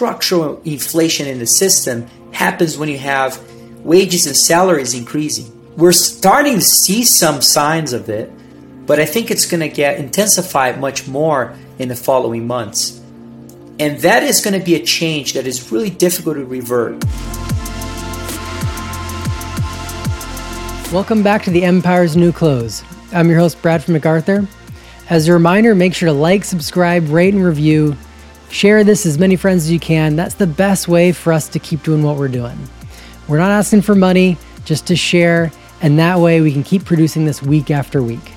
[0.00, 3.38] structural inflation in the system happens when you have
[3.84, 5.44] wages and salaries increasing.
[5.76, 8.32] We're starting to see some signs of it,
[8.86, 12.98] but I think it's going to get intensified much more in the following months.
[13.78, 17.04] And that is going to be a change that is really difficult to revert.
[20.94, 22.82] Welcome back to the Empire's New Clothes.
[23.12, 24.48] I'm your host, Brad Bradford MacArthur.
[25.10, 27.98] As a reminder, make sure to like, subscribe, rate, and review.
[28.50, 30.16] Share this as many friends as you can.
[30.16, 32.58] That's the best way for us to keep doing what we're doing.
[33.28, 37.24] We're not asking for money, just to share, and that way we can keep producing
[37.24, 38.32] this week after week.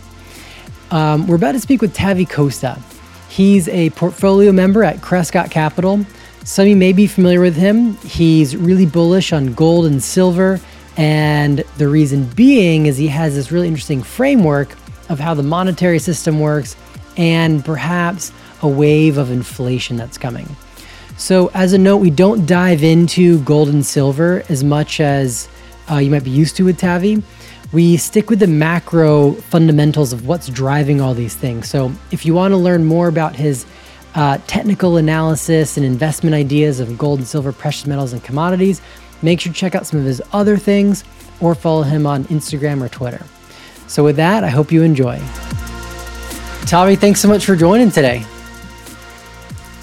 [0.92, 2.80] Um, we're about to speak with Tavi Costa.
[3.30, 6.06] He's a portfolio member at Crescat Capital.
[6.44, 7.95] Some of you may be familiar with him.
[7.98, 10.59] He's really bullish on gold and silver
[10.98, 14.70] and the reason being is he has this really interesting framework
[15.09, 16.76] of how the monetary system works
[17.18, 18.32] and perhaps
[18.63, 20.48] a wave of inflation that's coming.
[21.16, 25.47] So, as a note, we don't dive into gold and silver as much as
[25.92, 27.22] uh, you might be used to with Tavi.
[27.72, 31.70] We stick with the macro fundamentals of what's driving all these things.
[31.70, 33.67] So, if you want to learn more about his
[34.16, 38.81] uh, technical analysis and investment ideas of gold and silver, precious metals, and commodities,
[39.23, 41.05] Make sure to check out some of his other things
[41.39, 43.25] or follow him on Instagram or Twitter.
[43.88, 45.20] So, with that, I hope you enjoy.
[46.66, 48.25] Tavi, thanks so much for joining today.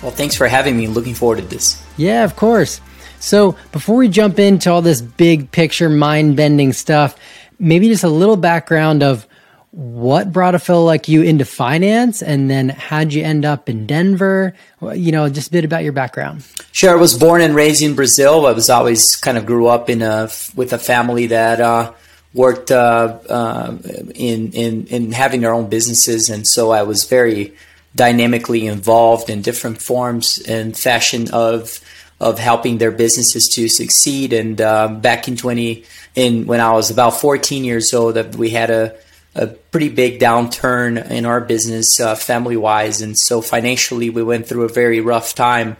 [0.02, 0.86] Well, thanks for having me.
[0.86, 1.82] Looking forward to this.
[1.96, 2.80] Yeah, of course.
[3.18, 7.16] So, before we jump into all this big picture, mind bending stuff,
[7.58, 9.26] maybe just a little background of
[9.72, 13.86] what brought a fellow like you into finance and then how'd you end up in
[13.86, 14.52] denver
[14.94, 17.94] you know just a bit about your background sure i was born and raised in
[17.94, 21.92] brazil i was always kind of grew up in a with a family that uh,
[22.34, 23.76] worked uh, uh,
[24.16, 27.54] in, in in having their own businesses and so i was very
[27.94, 31.80] dynamically involved in different forms and fashion of
[32.20, 36.90] of helping their businesses to succeed and uh, back in 20 in when i was
[36.90, 38.94] about 14 years old that we had a
[39.34, 44.46] a pretty big downturn in our business, uh, family wise, and so financially we went
[44.46, 45.76] through a very rough time,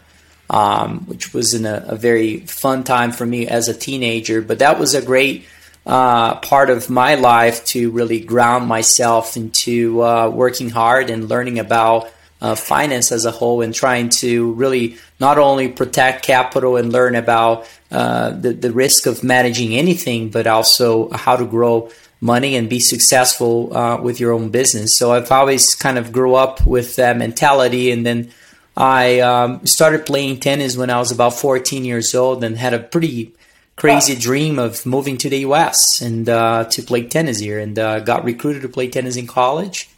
[0.49, 4.41] um, which was in a, a, very fun time for me as a teenager.
[4.41, 5.45] But that was a great
[5.85, 11.59] uh, part of my life to really ground myself into uh, working hard and learning
[11.59, 12.11] about.
[12.43, 17.13] Uh, finance as a whole and trying to really not only protect capital and learn
[17.13, 21.91] about uh, the, the risk of managing anything, but also how to grow
[22.21, 24.97] money and be successful uh, with your own business.
[24.97, 28.31] So I've always kind of grew up with that mentality, and then
[28.77, 32.79] I um, started playing tennis when I was about 14 years old, and had a
[32.79, 33.33] pretty
[33.81, 36.01] crazy dream of moving to the U.S.
[36.03, 39.89] and uh, to play tennis here, and uh, got recruited to play tennis in college.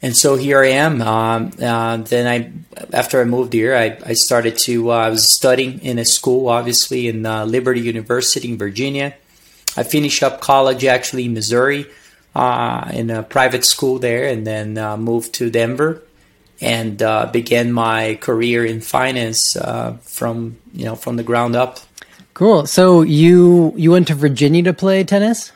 [0.00, 1.02] And so here I am.
[1.02, 2.36] Um, uh, then I,
[2.92, 4.92] after I moved here, I, I started to.
[4.92, 9.14] Uh, I was studying in a school, obviously in uh, Liberty University in Virginia
[9.74, 11.86] I finished up college actually in Missouri
[12.36, 16.02] uh, in a private school there, and then moved to Denver
[16.60, 16.98] and
[17.32, 19.56] began my career in finance
[20.02, 21.80] from you know from the ground up.
[22.34, 22.66] Cool.
[22.66, 25.52] So you you went to Virginia to play tennis.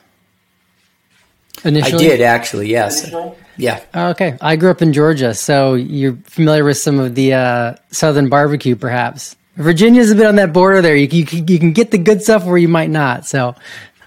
[1.65, 2.07] Initially?
[2.07, 2.69] I did actually.
[2.69, 3.11] Yes.
[3.57, 3.83] Yeah.
[3.95, 4.37] Oh, okay.
[4.41, 8.77] I grew up in Georgia, so you're familiar with some of the uh, Southern barbecue,
[8.77, 9.35] perhaps.
[9.57, 10.95] Virginia's a bit on that border there.
[10.95, 13.27] You, you, you can get the good stuff where you might not.
[13.27, 13.55] So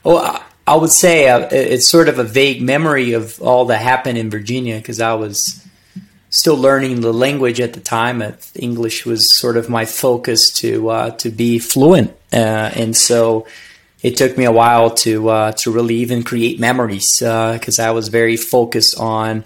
[0.03, 4.19] well, I would say uh, it's sort of a vague memory of all that happened
[4.19, 5.67] in Virginia because I was
[6.29, 8.23] still learning the language at the time.
[8.55, 13.47] English was sort of my focus to uh, to be fluent, uh, and so
[14.01, 17.91] it took me a while to uh, to really even create memories because uh, I
[17.91, 19.43] was very focused on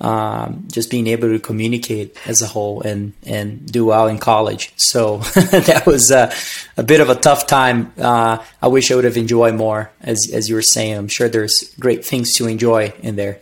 [0.00, 4.72] um, just being able to communicate as a whole and and do well in college.
[4.76, 6.34] So that was uh,
[6.76, 7.92] a bit of a tough time.
[7.98, 10.96] Uh, I wish I would have enjoyed more, as as you were saying.
[10.96, 13.40] I'm sure there's great things to enjoy in there.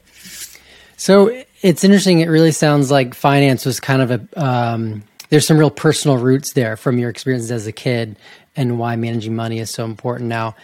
[0.97, 2.21] So it's interesting.
[2.21, 4.21] It really sounds like finance was kind of a.
[4.37, 8.17] Um, there's some real personal roots there from your experiences as a kid
[8.55, 10.55] and why managing money is so important now.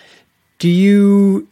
[0.58, 1.48] Do you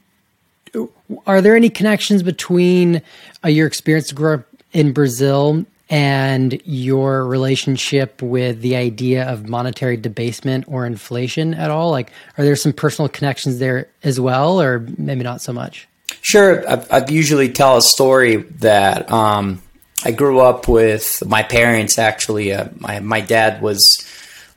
[1.27, 3.01] are there any connections between
[3.43, 9.97] uh, your experience growing up in Brazil and your relationship with the idea of monetary
[9.97, 11.91] debasement or inflation at all?
[11.91, 15.89] Like, are there some personal connections there as well, or maybe not so much?
[16.21, 16.69] Sure.
[16.69, 19.63] I've, I've usually tell a story that um,
[20.05, 21.99] I grew up with my parents.
[21.99, 24.05] Actually, uh, my my dad was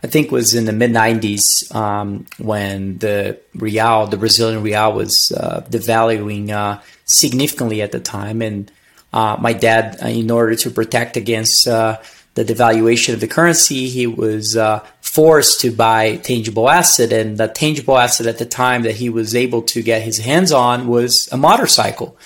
[0.04, 5.32] I think was in the mid 90s um, when the real, the Brazilian real, was
[5.36, 8.42] uh, devaluing uh, significantly at the time.
[8.42, 8.72] And
[9.14, 12.00] uh, my dad, uh, in order to protect against uh,
[12.34, 17.48] the devaluation of the currency, he was uh, forced to buy tangible asset, and the
[17.48, 21.28] tangible asset at the time that he was able to get his hands on was
[21.32, 22.18] a motorcycle,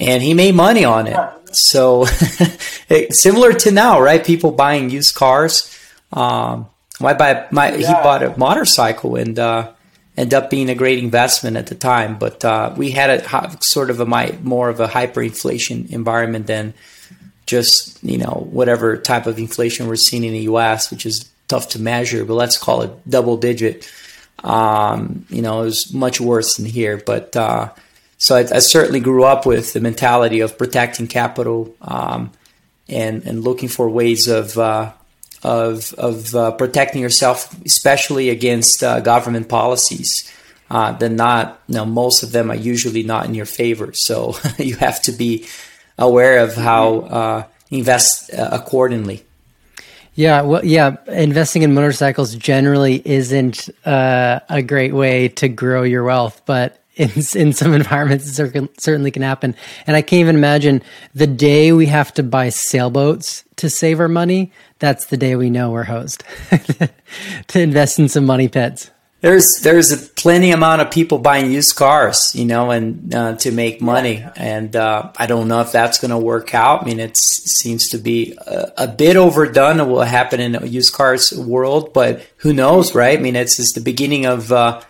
[0.00, 1.16] and he made money on it.
[1.52, 2.04] So
[3.10, 4.24] similar to now, right?
[4.24, 5.72] People buying used cars.
[6.12, 6.68] Um,
[7.00, 7.86] my, buy, my yeah.
[7.86, 9.72] he bought a motorcycle and uh,
[10.16, 12.18] ended up being a great investment at the time.
[12.18, 16.74] But uh, we had a sort of a my, more of a hyperinflation environment than
[17.46, 21.68] just you know whatever type of inflation we're seeing in the U.S., which is tough
[21.70, 22.24] to measure.
[22.24, 23.90] But let's call it double digit.
[24.44, 26.98] Um, you know, it was much worse than here.
[27.04, 27.72] But uh,
[28.18, 32.32] so I, I, certainly grew up with the mentality of protecting capital um,
[32.88, 34.92] and and looking for ways of uh,
[35.42, 40.30] of of uh, protecting yourself, especially against uh, government policies.
[40.68, 43.92] Uh, not, you know, most of them are usually not in your favor.
[43.92, 45.46] So you have to be
[45.98, 49.24] aware of how uh, invest uh, accordingly.
[50.14, 56.04] Yeah, well, yeah, investing in motorcycles generally isn't uh, a great way to grow your
[56.04, 59.54] wealth, but in, in some environments, it certainly can happen.
[59.86, 60.82] And I can't even imagine
[61.14, 64.52] the day we have to buy sailboats to save our money.
[64.78, 66.24] That's the day we know we're hosed
[67.48, 68.90] to invest in some money pits.
[69.22, 73.50] There's there's a plenty amount of people buying used cars, you know, and uh, to
[73.50, 76.82] make money, and uh, I don't know if that's going to work out.
[76.82, 79.88] I mean, it seems to be a, a, bit overdone.
[79.88, 83.18] What happened in a used cars world, but who knows, right?
[83.18, 84.82] I mean, it's just the beginning of uh,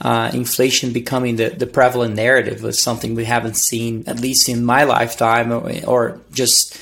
[0.00, 4.64] uh, inflation becoming the, the prevalent narrative was something we haven't seen, at least in
[4.64, 6.80] my lifetime, or, or, just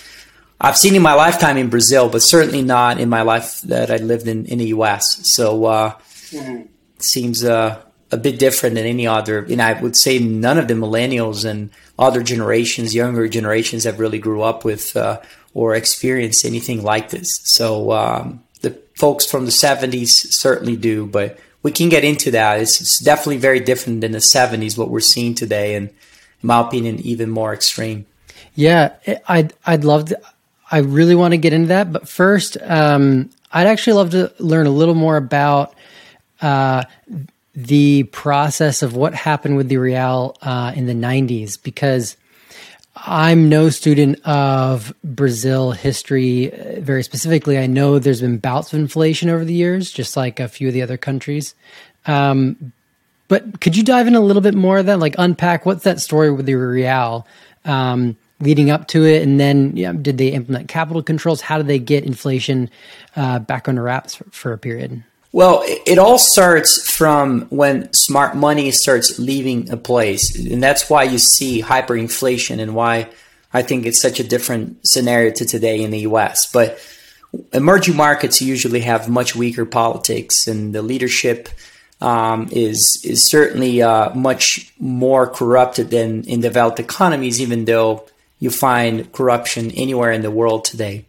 [0.61, 3.97] I've seen in my lifetime in Brazil, but certainly not in my life that I
[3.97, 5.21] lived in, in the US.
[5.35, 5.93] So uh,
[6.31, 6.63] mm-hmm.
[7.07, 7.81] Seems uh,
[8.11, 9.41] a bit different than any other.
[9.41, 14.19] And I would say none of the millennials and other generations, younger generations, have really
[14.19, 15.21] grew up with uh,
[15.55, 17.41] or experienced anything like this.
[17.45, 22.61] So um, the folks from the 70s certainly do, but we can get into that.
[22.61, 25.97] It's, it's, definitely very different than the 70s, what we're seeing today, and in
[26.43, 28.07] my opinion, even more extreme.
[28.55, 28.95] Yeah,
[29.27, 30.21] I'd, I'd love to,
[30.71, 31.93] I really want to get into that.
[31.93, 35.75] But first, um, I'd actually love to learn a little more about
[36.41, 36.85] uh,
[37.55, 42.17] the process of what happened with the Real uh, in the 90s, because
[42.95, 47.59] I'm no student of Brazil history uh, very specifically.
[47.59, 50.75] I know there's been bouts of inflation over the years, just like a few of
[50.75, 51.55] the other countries.
[52.07, 52.73] Um,
[53.29, 54.99] but could you dive in a little bit more of that?
[54.99, 57.27] Like unpack what's that story with the Real
[57.65, 61.41] um, leading up to it, and then did they implement capital controls?
[61.41, 62.71] How did they get inflation
[63.17, 65.03] uh, back under wraps for, for a period?
[65.37, 70.35] Well, it all starts from when smart money starts leaving a place.
[70.35, 73.11] And that's why you see hyperinflation and why
[73.53, 76.51] I think it's such a different scenario to today in the US.
[76.51, 76.79] But
[77.53, 81.51] emerging markets usually have much weaker politics, and the leadership
[82.01, 88.07] um, is, is certainly uh, much more corrupted than in developed economies, even though
[88.39, 91.05] you find corruption anywhere in the world today.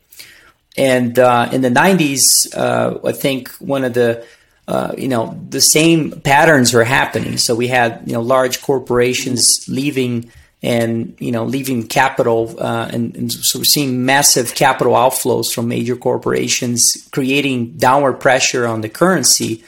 [0.78, 2.22] And uh, in the 90s,
[2.56, 4.26] uh, I think one of the
[4.68, 7.38] uh, you know the same patterns were happening.
[7.38, 10.30] So we had you know large corporations leaving
[10.62, 15.70] and you know leaving capital, uh, and, and, so we're seeing massive capital outflows from
[15.70, 19.64] major corporations, creating downward pressure on the currency.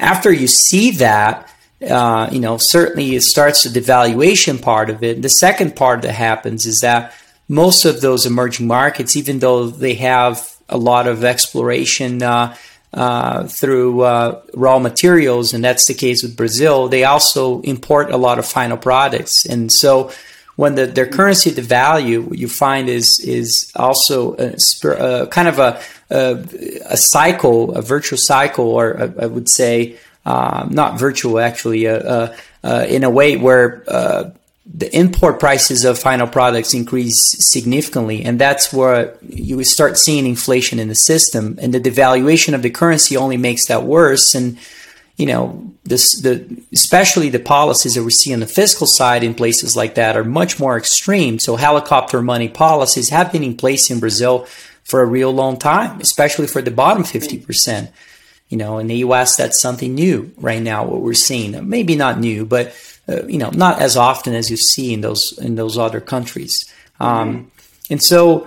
[0.00, 1.48] After you see that,
[1.88, 5.22] uh, you know certainly it starts the devaluation part of it.
[5.22, 7.14] The second part that happens is that
[7.52, 12.56] most of those emerging markets, even though they have a lot of exploration uh,
[12.94, 18.16] uh, through uh, raw materials, and that's the case with Brazil, they also import a
[18.16, 19.44] lot of final products.
[19.44, 20.10] And so
[20.56, 24.56] when the, their currency devalue, what you find is is also a,
[24.98, 25.80] a kind of a,
[26.10, 26.36] a,
[26.86, 32.86] a cycle, a virtual cycle, or I would say uh, not virtual actually, uh, uh,
[32.88, 33.82] in a way where
[34.64, 40.78] the import prices of final products increase significantly, and that's where you start seeing inflation
[40.78, 41.58] in the system.
[41.60, 44.34] And the devaluation of the currency only makes that worse.
[44.34, 44.58] And
[45.16, 49.34] you know, this the especially the policies that we see on the fiscal side in
[49.34, 51.38] places like that are much more extreme.
[51.38, 54.46] So helicopter money policies have been in place in Brazil
[54.84, 57.90] for a real long time, especially for the bottom fifty percent.
[58.48, 60.84] You know, in the U.S., that's something new right now.
[60.84, 62.74] What we're seeing, maybe not new, but
[63.08, 66.64] uh, you know, not as often as you see in those in those other countries.
[67.00, 67.50] Um.
[67.90, 68.46] And so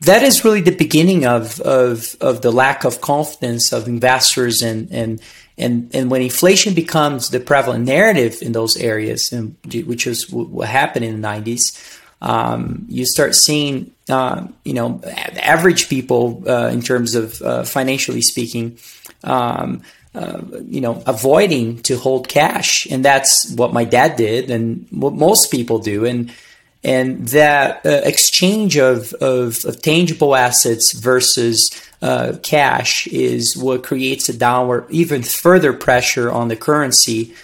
[0.00, 4.90] that is really the beginning of, of of the lack of confidence of investors and
[4.90, 5.22] and
[5.56, 10.68] and and when inflation becomes the prevalent narrative in those areas, and which is what
[10.68, 12.00] happened in the '90s.
[12.22, 18.22] um, you start seeing, uh, you know, average people uh, in terms of uh, financially
[18.22, 18.78] speaking,
[19.24, 19.82] um,
[20.16, 25.12] uh, you know, avoiding to hold cash, and that's what my dad did, and what
[25.12, 26.32] most people do, and
[26.86, 31.68] and that uh, exchange of, of, of tangible assets versus
[32.00, 37.34] uh, cash is what creates a downward, even further pressure on the currency.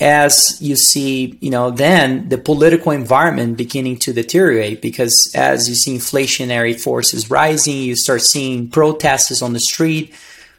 [0.00, 5.74] As you see, you know, then the political environment beginning to deteriorate because as you
[5.74, 10.14] see inflationary forces rising, you start seeing protests on the street,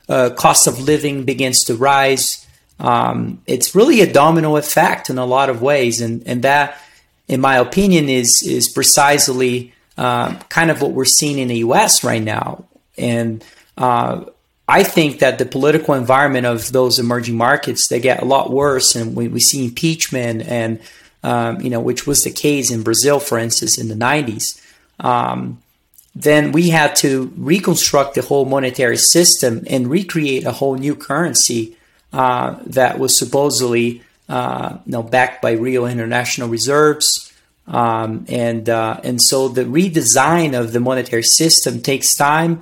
[0.10, 2.46] uh, cost of living begins to rise.
[2.80, 6.82] Um, it's really a domino effect in a lot of ways, and and that,
[7.28, 12.04] in my opinion, is is precisely uh, kind of what we're seeing in the U.S.
[12.04, 12.66] right now,
[12.98, 13.44] and.
[13.78, 14.25] Uh,
[14.72, 18.96] I think that the political environment of those emerging markets they get a lot worse,
[18.96, 20.80] and we, we see impeachment, and
[21.24, 24.62] um, you know, which was the case in Brazil, for instance, in the '90s.
[25.00, 25.63] Um,
[26.16, 31.78] then we had to reconstruct the whole monetary system and recreate a whole new currency
[32.12, 37.32] uh, that was supposedly, uh, you know, backed by real international reserves.
[37.68, 42.62] Um, and uh, and so the redesign of the monetary system takes time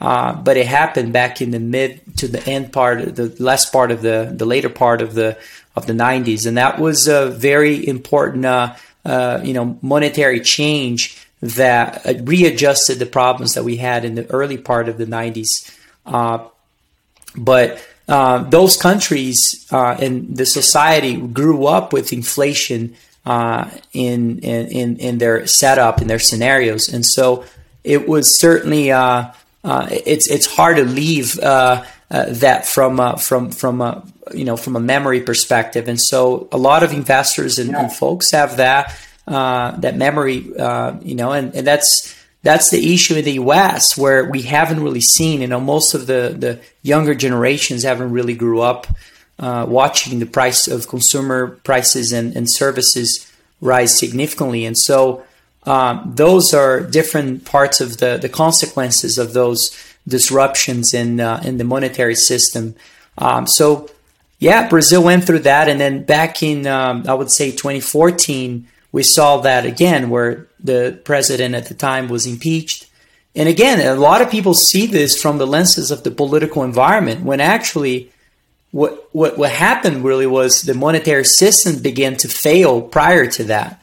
[0.00, 3.90] uh, but it happened back in the mid to the end part, the last part
[3.90, 5.38] of the the later part of the
[5.74, 8.74] of the 90s, and that was a very important, uh,
[9.04, 14.30] uh, you know, monetary change that uh, readjusted the problems that we had in the
[14.30, 15.46] early part of the 90s.
[16.04, 16.46] Uh,
[17.36, 22.94] but uh, those countries and the society grew up with inflation
[23.92, 27.44] in, in in their setup in their scenarios, and so
[27.82, 28.92] it was certainly
[29.66, 34.44] uh, it's it's hard to leave uh, uh, that from uh, from from a you
[34.44, 37.82] know from a memory perspective, and so a lot of investors and, yeah.
[37.82, 42.94] and folks have that uh, that memory, uh, you know, and, and that's that's the
[42.94, 43.96] issue in the U.S.
[43.98, 48.34] where we haven't really seen, you know, most of the the younger generations haven't really
[48.34, 48.86] grew up
[49.38, 53.30] watching the price of consumer prices and, and services
[53.60, 55.24] rise significantly, and so
[55.66, 61.58] um, those are different parts of the, the consequences of those disruptions in uh, in
[61.58, 62.76] the monetary system.
[63.18, 63.90] Um, so,
[64.38, 69.02] yeah, Brazil went through that, and then back in um, I would say 2014, we
[69.02, 72.88] saw that again, where the president at the time was impeached.
[73.34, 77.22] And again, a lot of people see this from the lenses of the political environment,
[77.22, 78.10] when actually,
[78.70, 83.82] what what what happened really was the monetary system began to fail prior to that.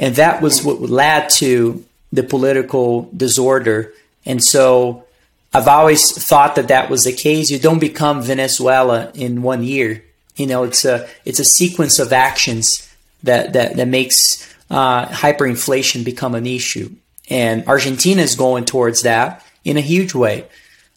[0.00, 3.92] And that was what led to the political disorder.
[4.26, 5.04] And so
[5.54, 7.50] I've always thought that that was the case.
[7.50, 10.02] You don't become Venezuela in one year.
[10.34, 12.89] You know, it's a it's a sequence of actions
[13.22, 14.16] that that that makes
[14.70, 16.94] uh, hyperinflation become an issue.
[17.28, 20.46] And Argentina is going towards that in a huge way.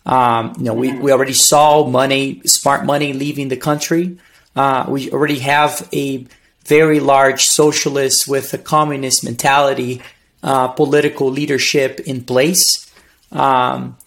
[0.05, 4.17] Um, you know, we, we already saw money, smart money leaving the country.
[4.55, 6.25] Uh, we already have a
[6.65, 10.01] very large socialist with a communist mentality,
[10.41, 12.91] uh, political leadership in place.
[13.31, 13.97] Um,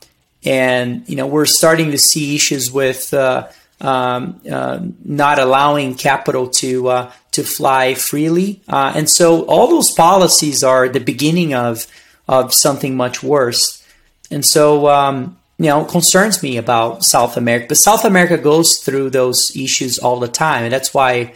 [0.45, 3.49] and, you know, we're starting to see issues with uh,
[3.81, 8.61] um, uh, not allowing capital to, uh, to fly freely.
[8.69, 11.87] Uh, and so all those policies are the beginning of,
[12.29, 13.83] of something much worse.
[14.31, 17.67] And so, um, you know, concerns me about South America.
[17.69, 20.65] But South America goes through those issues all the time.
[20.65, 21.35] And that's why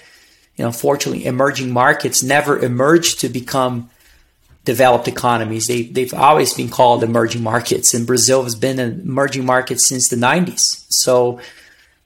[0.61, 3.89] you know, fortunately, emerging markets never emerged to become
[4.67, 5.67] developed economies.
[5.67, 10.11] They, they've always been called emerging markets, and Brazil has been an emerging market since
[10.11, 10.61] the 90s.
[10.91, 11.41] So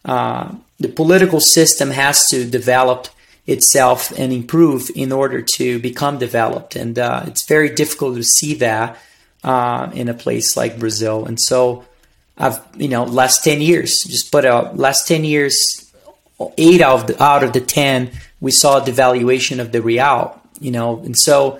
[0.04, 3.08] uh, the political system has to develop
[3.46, 6.76] itself and improve in order to become developed.
[6.76, 8.98] And uh, it's very difficult to see that
[9.42, 11.26] uh, in a place like Brazil.
[11.26, 11.84] And so
[12.38, 15.92] I've, you know, last 10 years, just put out last 10 years,
[16.58, 18.10] eight out of the, out of the 10
[18.44, 21.58] we saw a devaluation of the real, you know, and so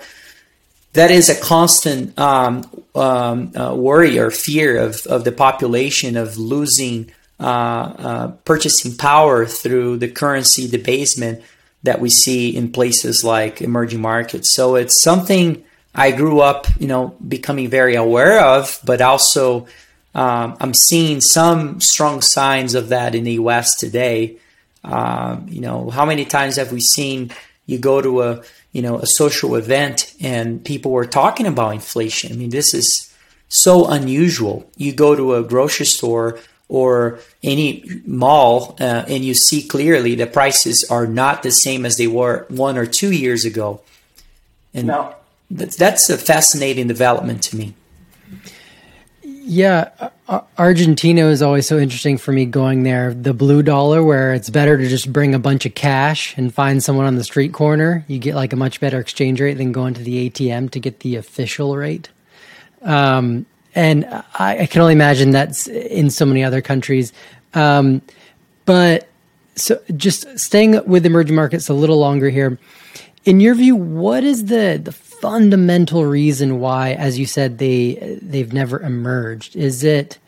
[0.93, 2.63] that is a constant um,
[2.93, 9.47] um, uh, worry or fear of, of the population of losing uh, uh, purchasing power
[9.47, 11.41] through the currency debasement
[11.85, 14.53] that we see in places like emerging markets.
[14.55, 15.63] So it's something
[15.93, 19.67] I grew up, you know, becoming very aware of, but also
[20.13, 23.75] um, I'm seeing some strong signs of that in the U.S.
[23.75, 24.37] today.
[24.83, 27.31] Um, you know, how many times have we seen
[27.65, 32.31] you go to a you know a social event and people were talking about inflation?
[32.31, 33.13] I mean, this is
[33.47, 34.69] so unusual.
[34.77, 40.27] You go to a grocery store or any mall uh, and you see clearly the
[40.27, 43.81] prices are not the same as they were one or two years ago.
[44.73, 45.15] And now,
[45.49, 47.75] that's, that's a fascinating development to me.
[49.23, 50.09] Yeah,
[50.57, 53.13] Argentina is always so interesting for me going there.
[53.13, 56.83] The blue dollar, where it's better to just bring a bunch of cash and find
[56.83, 58.03] someone on the street corner.
[58.07, 61.01] You get like a much better exchange rate than going to the ATM to get
[61.01, 62.09] the official rate.
[62.81, 64.05] Um, and
[64.39, 67.11] I, I, can only imagine that's in so many other countries.
[67.53, 68.01] Um,
[68.65, 69.09] but
[69.55, 72.57] so just staying with emerging markets a little longer here.
[73.25, 78.53] In your view, what is the, the fundamental reason why, as you said, they they've
[78.53, 79.55] never emerged?
[79.55, 80.19] Is it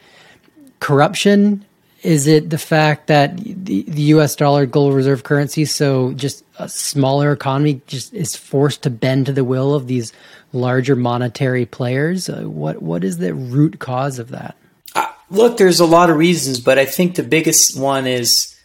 [0.79, 1.63] corruption?
[2.03, 4.35] Is it the fact that the, the U.S.
[4.35, 9.33] dollar, global reserve currency, so just a smaller economy, just is forced to bend to
[9.33, 10.13] the will of these
[10.53, 12.29] larger monetary players?
[12.29, 14.55] Uh, what what is the root cause of that?
[14.95, 18.55] Uh, look, there's a lot of reasons, but I think the biggest one is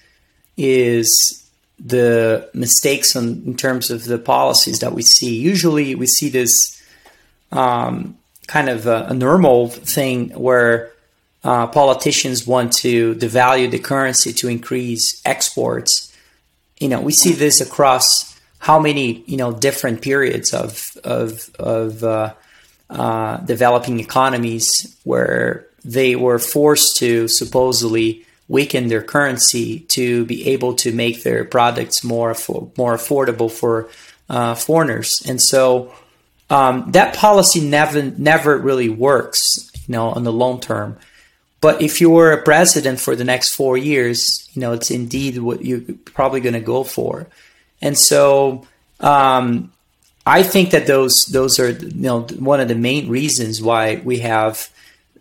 [0.56, 1.38] is
[1.84, 5.36] the mistakes in terms of the policies that we see.
[5.36, 6.80] Usually, we see this
[7.50, 10.92] um, kind of a, a, normal thing where
[11.44, 16.16] uh, politicians want to devalue the currency to increase exports.
[16.78, 18.31] You know, we see this across
[18.62, 22.32] how many you know different periods of of of uh,
[22.88, 30.74] uh, developing economies where they were forced to supposedly weaken their currency to be able
[30.74, 32.36] to make their products more
[32.76, 33.88] more affordable for
[34.30, 35.10] uh, foreigners.
[35.26, 35.92] And so
[36.48, 40.98] um, that policy never never really works, you know, on the long term.
[41.60, 45.38] But if you were a president for the next four years, you know, it's indeed
[45.38, 47.26] what you're probably going to go for.
[47.82, 48.66] And so
[49.00, 49.72] um,
[50.24, 54.20] I think that those those are you know one of the main reasons why we
[54.20, 54.70] have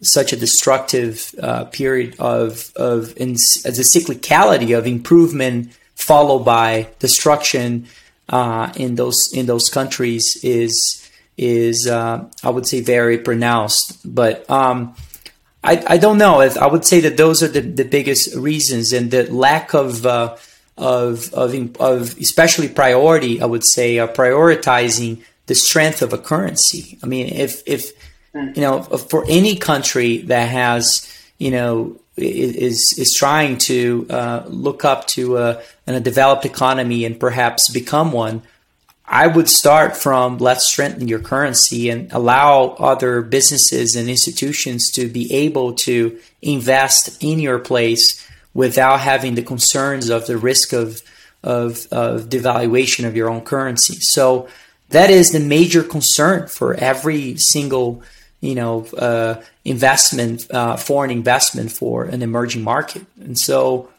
[0.02, 7.88] such a destructive uh, period of of in, a cyclicality of improvement followed by destruction
[8.30, 13.98] uh, in those in those countries is is uh, I would say very pronounced.
[14.06, 14.96] But um,
[15.64, 16.42] I, I don't know.
[16.42, 20.38] I would say that those are the, the biggest reasons, and the lack of uh,
[20.78, 23.42] of, of of especially priority.
[23.42, 26.98] I would say uh, prioritizing the strength of a currency.
[27.04, 27.92] I mean, if if
[28.34, 34.86] you know, for any country that has, you know, is is trying to uh, look
[34.86, 38.42] up to a, a developed economy and perhaps become one,
[39.06, 45.10] I would start from let's strengthen your currency and allow other businesses and institutions to
[45.10, 51.02] be able to invest in your place without having the concerns of the risk of
[51.44, 53.98] of, of devaluation of your own currency.
[54.00, 54.48] So
[54.90, 58.04] that is the major concern for every single
[58.42, 63.06] you know, uh, investment, uh, foreign investment for an emerging market.
[63.20, 63.90] And so,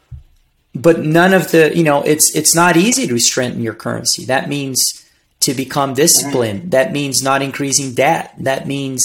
[0.75, 4.25] but none of the, you know, it's it's not easy to strengthen your currency.
[4.25, 5.05] That means
[5.39, 6.71] to become disciplined.
[6.71, 8.35] That means not increasing debt.
[8.37, 9.01] That means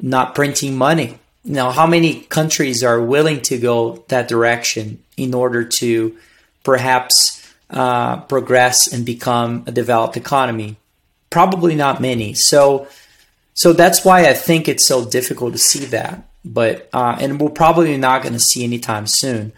[0.00, 1.18] not printing money.
[1.44, 6.16] Now, how many countries are willing to go that direction in order to
[6.62, 10.76] perhaps uh, progress and become a developed economy?
[11.30, 12.34] Probably not many.
[12.34, 12.88] So
[13.54, 16.24] so that's why I think it's so difficult to see that.
[16.44, 19.52] But uh, and we're probably not going to see anytime soon.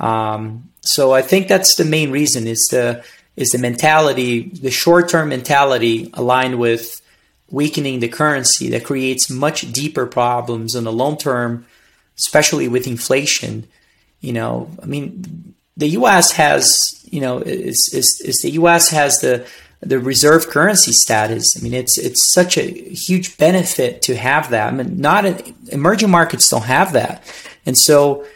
[0.00, 3.04] Um, so I think that's the main reason is the
[3.36, 7.00] is the mentality, the short term mentality aligned with
[7.54, 11.66] weakening the currency that creates much deeper problems in the long term,
[12.18, 13.66] especially with inflation.
[14.20, 16.32] You know, I mean, the U.S.
[16.32, 18.90] has you know is is, is the U.S.
[18.90, 19.46] has the
[19.80, 21.54] the reserve currency status.
[21.56, 24.72] I mean, it's it's such a huge benefit to have that.
[24.72, 25.24] I mean, not
[25.70, 27.22] emerging markets don't have that,
[27.64, 28.26] and so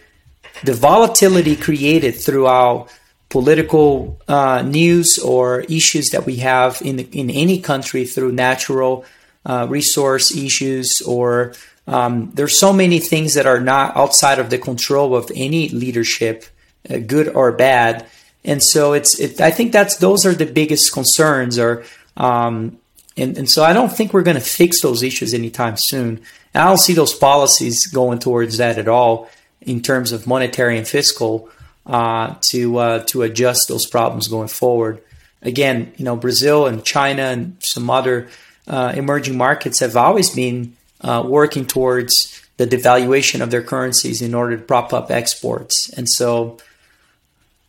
[0.65, 2.91] the volatility created throughout
[3.29, 9.05] political uh, news or issues that we have in the, in any country through natural
[9.45, 11.53] uh, resource issues or
[11.87, 16.45] um, there's so many things that are not outside of the control of any leadership,
[16.91, 18.07] uh, good or bad,
[18.45, 21.85] and so it's it, I think that's those are the biggest concerns or
[22.19, 22.79] um,
[23.17, 26.21] and, and so I don't think we're going to fix those issues anytime soon.
[26.55, 29.29] And I don't see those policies going towards that at all
[29.61, 31.49] in terms of monetary and fiscal
[31.89, 35.03] uh, to uh, to adjust those problems going forward.
[35.43, 38.29] Again, you know, Brazil and China and some other
[38.67, 44.35] uh, emerging markets have always been uh, working towards the devaluation of their currencies in
[44.35, 45.89] order to prop up exports.
[45.91, 46.59] And so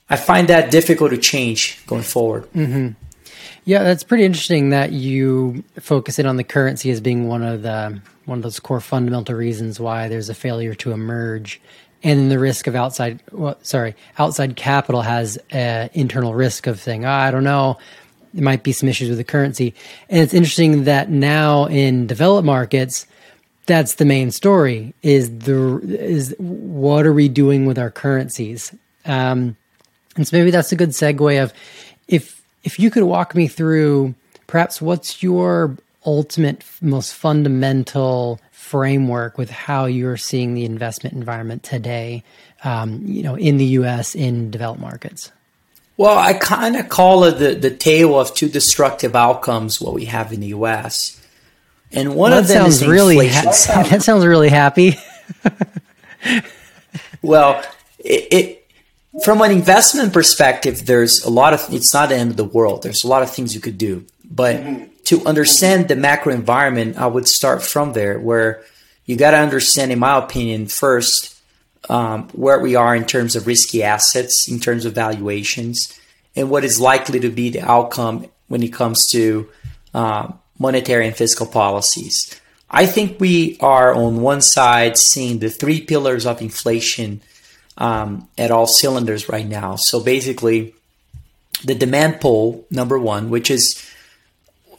[0.10, 2.52] I find that difficult to change going forward.
[2.54, 2.90] Mm-hmm.
[3.66, 7.62] Yeah, that's pretty interesting that you focus in on the currency as being one of
[7.62, 11.62] the one of those core fundamental reasons why there's a failure to emerge,
[12.02, 17.10] and the risk of outside well, sorry outside capital has internal risk of saying oh,
[17.10, 17.78] I don't know
[18.34, 19.74] it might be some issues with the currency.
[20.10, 23.08] And it's interesting that now in developed markets,
[23.66, 28.74] that's the main story is the is what are we doing with our currencies
[29.06, 29.56] um,
[30.16, 31.54] and so maybe that's a good segue of
[32.08, 34.16] if if you could walk me through
[34.48, 42.24] perhaps what's your ultimate most fundamental framework with how you're seeing the investment environment today
[42.64, 45.32] um, you know in the us in developed markets
[45.98, 50.06] well i kind of call it the, the tale of two destructive outcomes what we
[50.06, 51.20] have in the us
[51.92, 53.44] and one well, of them sounds really ha-
[53.90, 54.98] that sounds really happy.
[57.22, 57.64] well,
[58.00, 58.72] it, it,
[59.24, 62.84] from an investment perspective, there's a lot of it's not the end of the world.
[62.84, 64.84] There's a lot of things you could do, but mm-hmm.
[65.10, 68.62] To understand the macro environment, I would start from there, where
[69.08, 71.36] you got to understand, in my opinion, first
[71.90, 76.00] um, where we are in terms of risky assets, in terms of valuations,
[76.36, 79.50] and what is likely to be the outcome when it comes to
[79.96, 82.40] um, monetary and fiscal policies.
[82.70, 87.22] I think we are on one side seeing the three pillars of inflation
[87.80, 89.76] um, at all cylinders right now.
[89.76, 90.76] So basically,
[91.66, 93.89] the demand pull, number one, which is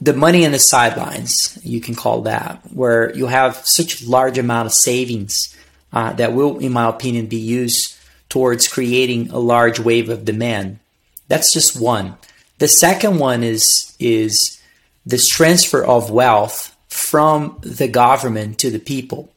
[0.01, 4.65] the money in the sidelines, you can call that, where you have such large amount
[4.65, 5.55] of savings
[5.93, 7.95] uh, that will, in my opinion, be used
[8.27, 10.79] towards creating a large wave of demand.
[11.27, 12.17] That's just one.
[12.57, 14.59] The second one is is
[15.05, 19.31] this transfer of wealth from the government to the people.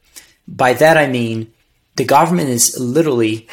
[0.47, 1.51] By that I mean
[1.95, 3.47] the government is literally,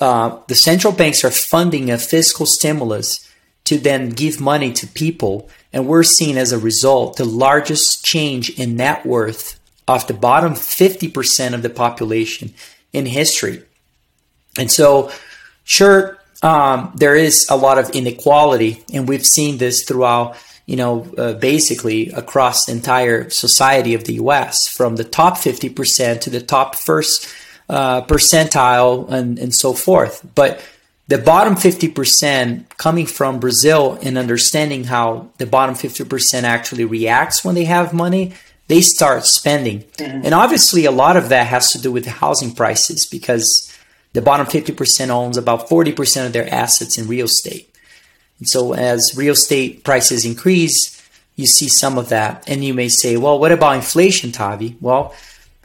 [0.00, 3.30] uh, the central banks are funding a fiscal stimulus
[3.64, 5.48] to then give money to people.
[5.74, 10.54] And we're seeing as a result the largest change in net worth of the bottom
[10.54, 12.54] 50% of the population
[12.92, 13.62] in history.
[14.56, 15.10] And so,
[15.64, 21.06] sure, um, there is a lot of inequality, and we've seen this throughout you know,
[21.18, 26.40] uh, basically across the entire society of the US, from the top 50% to the
[26.40, 27.28] top first
[27.68, 30.26] uh, percentile and, and so forth.
[30.34, 30.62] But
[31.06, 37.54] the bottom 50% coming from Brazil and understanding how the bottom 50% actually reacts when
[37.54, 38.32] they have money,
[38.68, 39.80] they start spending.
[39.80, 40.24] Mm-hmm.
[40.24, 43.70] And obviously, a lot of that has to do with the housing prices because
[44.14, 47.68] the bottom 50% owns about 40% of their assets in real estate.
[48.38, 51.02] And so as real estate prices increase,
[51.36, 52.48] you see some of that.
[52.48, 54.76] And you may say, well, what about inflation, Tavi?
[54.80, 55.14] Well,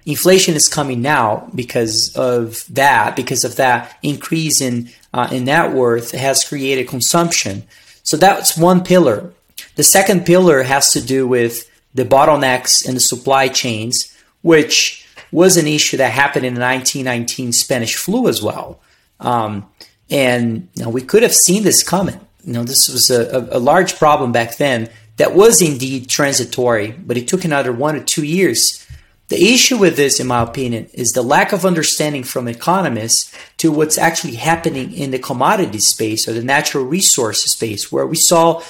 [0.09, 5.73] inflation is coming now because of that, because of that increase in, uh, in net
[5.73, 7.63] worth has created consumption.
[8.03, 9.31] So that's one pillar.
[9.75, 15.57] The second pillar has to do with the bottlenecks in the supply chains, which was
[15.57, 18.79] an issue that happened in the 1919 Spanish flu as well.
[19.19, 19.69] Um,
[20.09, 22.19] and you know, we could have seen this coming
[22.49, 27.17] you know, this was a, a, large problem back then that was indeed transitory, but
[27.17, 28.85] it took another one or two years.
[29.29, 33.71] The issue with this, in my opinion, is the lack of understanding from economists to
[33.71, 38.61] what's actually happening in the commodity space or the natural resources space, where we saw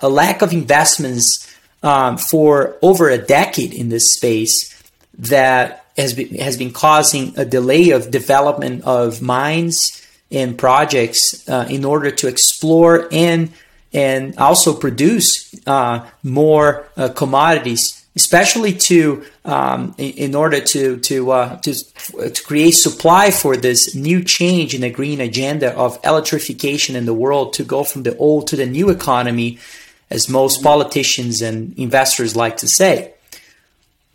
[0.00, 1.46] a lack of investments
[1.82, 4.74] um, for over a decade in this space
[5.16, 11.66] that has been, has been causing a delay of development of mines and projects uh,
[11.70, 13.50] in order to explore and
[13.92, 21.56] and also produce uh, more uh, commodities, especially to um, in, order to to, uh,
[21.60, 21.72] to
[22.34, 27.14] to create supply for this new change in the green agenda of electrification in the
[27.14, 29.50] world to go from the old to the new economy,
[30.10, 33.14] as most politicians and investors like to say.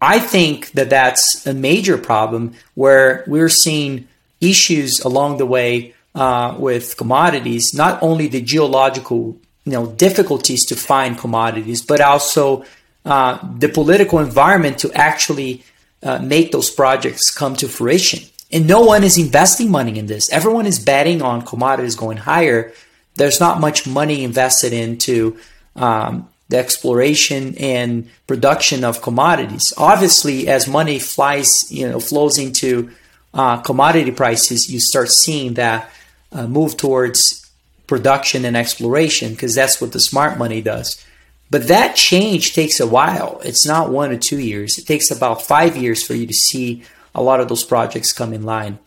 [0.01, 2.43] I think that that's a major problem
[2.75, 4.07] where we're seeing
[4.41, 9.21] issues along the way uh, with commodities, not only the geological
[9.65, 12.65] you know difficulties to find commodities, but also
[13.05, 15.63] uh, the political environment to actually
[16.01, 18.29] uh, make those projects come to fruition.
[18.51, 20.31] And no one is investing money in this.
[20.31, 22.71] Everyone is betting on commodities going higher.
[23.15, 25.37] There's not much money invested into
[25.75, 29.73] um, the exploration and production of commodities.
[29.77, 32.91] Obviously, as money flies, you know, flows into
[33.33, 35.89] uh, commodity prices, you start seeing that
[36.31, 37.49] uh, move towards
[37.87, 41.03] production and exploration because that's what the smart money does.
[41.49, 43.39] But that change takes a while.
[43.43, 44.77] It's not one or two years.
[44.77, 48.33] It takes about five years for you to see a lot of those projects come
[48.33, 48.79] in line.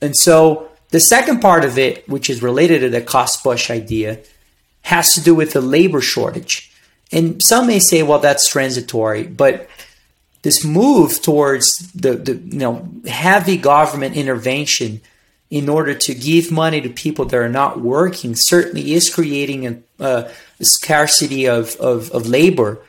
[0.00, 4.20] And so the second part of it, which is related to the cost push idea,
[4.82, 6.72] has to do with the labor shortage.
[7.12, 9.68] And some may say, well, that's transitory, but
[10.42, 15.00] this move towards the, the you know heavy government intervention
[15.50, 19.76] in order to give money to people that are not working certainly is creating a,
[19.98, 22.80] a scarcity of, of, of labor,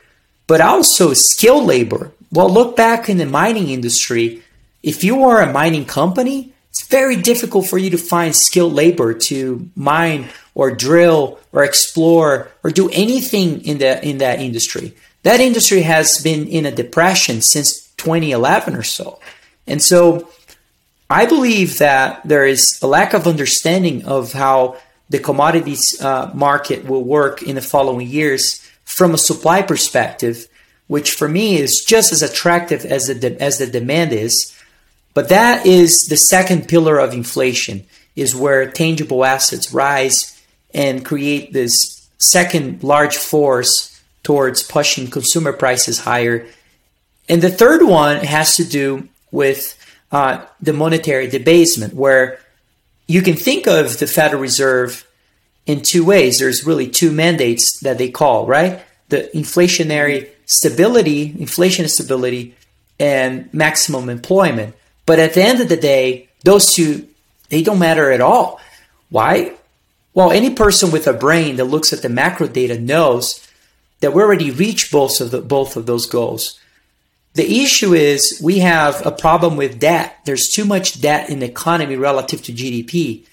[0.46, 2.12] but also skilled labor.
[2.30, 4.42] Well, look back in the mining industry.
[4.82, 9.12] If you are a mining company, it's very difficult for you to find skilled labor
[9.12, 14.94] to mine or drill or explore or do anything in the in that industry.
[15.22, 19.20] That industry has been in a depression since 2011 or so.
[19.66, 20.28] And so
[21.12, 24.78] I believe that there is a lack of understanding of how
[25.10, 30.48] the commodities uh, market will work in the following years from a supply perspective,
[30.86, 34.58] which for me is just as attractive as the, de- as the demand is.
[35.12, 37.84] But that is the second pillar of inflation,
[38.16, 46.00] is where tangible assets rise and create this second large force towards pushing consumer prices
[46.00, 46.46] higher.
[47.28, 49.76] And the third one has to do with
[50.12, 52.38] uh, the monetary debasement, where
[53.08, 55.06] you can think of the Federal Reserve
[55.66, 56.38] in two ways.
[56.38, 58.82] There's really two mandates that they call, right?
[59.08, 62.54] The inflationary stability, inflation stability,
[63.00, 64.74] and maximum employment.
[65.06, 67.08] But at the end of the day, those two,
[67.48, 68.60] they don't matter at all.
[69.08, 69.54] Why?
[70.14, 73.46] Well, any person with a brain that looks at the macro data knows
[74.00, 76.58] that we already reached both of the, both of those goals.
[77.34, 80.18] The issue is we have a problem with debt.
[80.24, 83.26] There's too much debt in the economy relative to GDP,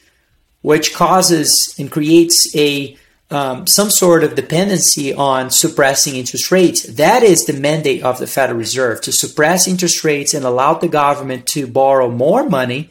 [0.61, 2.97] which causes and creates a
[3.31, 6.81] um, some sort of dependency on suppressing interest rates.
[6.83, 10.87] That is the mandate of the Federal Reserve to suppress interest rates and allow the
[10.87, 12.89] government to borrow more money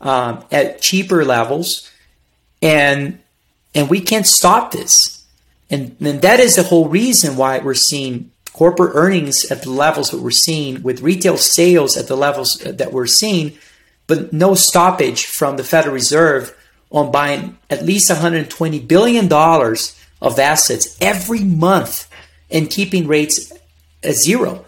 [0.00, 1.90] um, at cheaper levels,
[2.62, 3.18] and
[3.74, 5.24] and we can't stop this.
[5.70, 10.10] And, and that is the whole reason why we're seeing corporate earnings at the levels
[10.10, 13.56] that we're seeing, with retail sales at the levels that we're seeing,
[14.08, 16.56] but no stoppage from the Federal Reserve
[16.90, 19.32] on buying at least $120 billion
[20.20, 22.10] of assets every month
[22.50, 23.52] and keeping rates
[24.02, 24.64] at zero.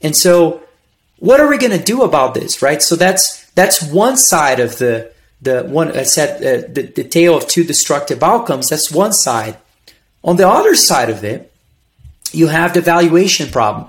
[0.00, 0.62] And so,
[1.18, 2.80] what are we going to do about this, right?
[2.80, 7.36] So that's that's one side of the the one I said uh, the, the tale
[7.36, 8.68] of two destructive outcomes.
[8.68, 9.58] That's one side.
[10.22, 11.53] On the other side of it,
[12.34, 13.88] you have the valuation problem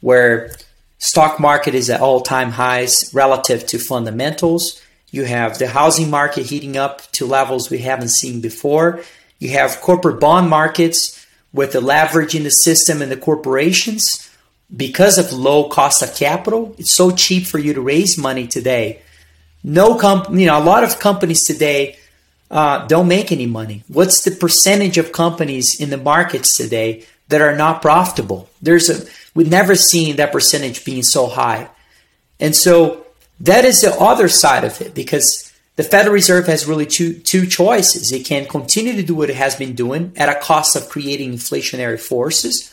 [0.00, 0.50] where
[0.98, 4.80] stock market is at all-time highs relative to fundamentals.
[5.10, 9.02] You have the housing market heating up to levels we haven't seen before.
[9.38, 14.30] You have corporate bond markets with the leverage in the system and the corporations
[14.74, 16.74] because of low cost of capital.
[16.78, 19.02] It's so cheap for you to raise money today.
[19.62, 21.96] No company, you know, a lot of companies today
[22.50, 23.84] uh, don't make any money.
[23.88, 28.48] What's the percentage of companies in the markets today that are not profitable.
[28.62, 31.68] There's a we've never seen that percentage being so high.
[32.38, 33.04] And so
[33.40, 37.44] that is the other side of it because the Federal Reserve has really two two
[37.44, 38.12] choices.
[38.12, 41.32] It can continue to do what it has been doing at a cost of creating
[41.32, 42.72] inflationary forces,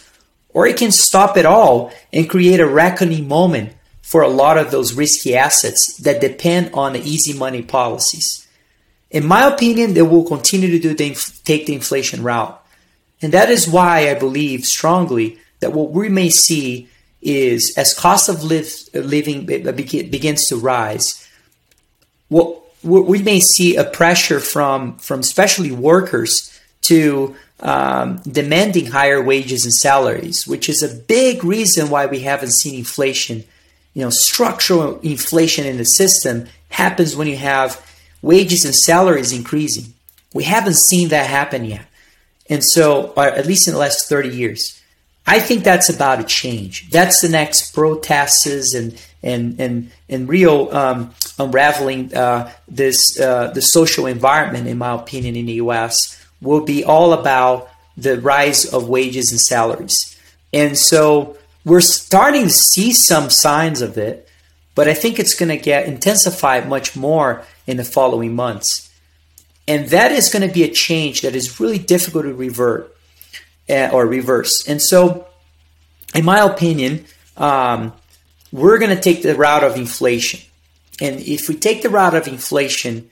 [0.50, 4.70] or it can stop it all and create a reckoning moment for a lot of
[4.70, 8.48] those risky assets that depend on the easy money policies.
[9.10, 12.61] In my opinion, they will continue to do the, take the inflation route.
[13.22, 16.90] And that is why I believe strongly that what we may see
[17.22, 21.28] is as cost of live, living begins to rise,
[22.30, 29.66] what we may see a pressure from from especially workers to um, demanding higher wages
[29.66, 33.44] and salaries, which is a big reason why we haven't seen inflation.
[33.94, 37.86] You know, structural inflation in the system happens when you have
[38.22, 39.94] wages and salaries increasing.
[40.34, 41.86] We haven't seen that happen yet.
[42.52, 44.82] And so, or at least in the last 30 years,
[45.26, 46.90] I think that's about to change.
[46.90, 53.62] That's the next protests and and and and real um, unraveling uh, this uh, the
[53.62, 55.96] social environment, in my opinion, in the U.S.
[56.42, 60.18] will be all about the rise of wages and salaries.
[60.52, 64.28] And so we're starting to see some signs of it,
[64.76, 68.91] but I think it's going to get intensified much more in the following months.
[69.68, 72.96] And that is going to be a change that is really difficult to revert
[73.70, 74.68] uh, or reverse.
[74.68, 75.28] And so,
[76.14, 77.06] in my opinion,
[77.38, 77.94] um,
[78.52, 80.42] we're going to take the route of inflation.
[81.00, 83.10] And if we take the route of inflation,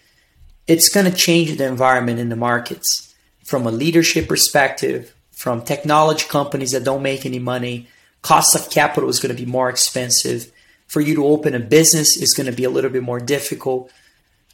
[0.68, 6.28] it's going to change the environment in the markets from a leadership perspective, from technology
[6.28, 7.88] companies that don't make any money.
[8.22, 10.52] Cost of capital is going to be more expensive.
[10.88, 13.92] For you to open a business is going to be a little bit more difficult.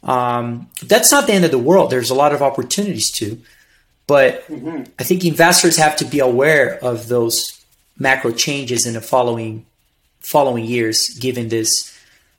[0.02, 1.90] Um, that's not the end of the world.
[1.90, 3.40] There's a lot of opportunities too,
[4.06, 4.84] but mm-hmm.
[4.98, 7.64] I think investors have to be aware of those
[7.98, 9.66] macro changes in the following
[10.20, 11.96] following years, given this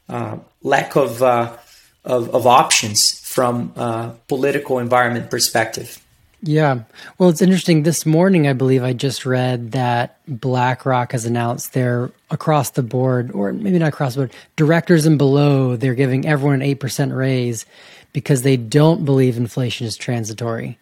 [0.10, 1.58] uh, lack of uh,
[2.04, 6.00] of, of options from a political environment perspective.
[6.41, 6.82] Yeah.
[7.17, 7.84] Well, it's interesting.
[7.84, 13.32] This morning, I believe I just read that BlackRock has announced they're across the board,
[13.32, 17.65] or maybe not across the board, directors and below, they're giving everyone an 8% raise
[18.13, 20.78] because they don't believe inflation is transitory.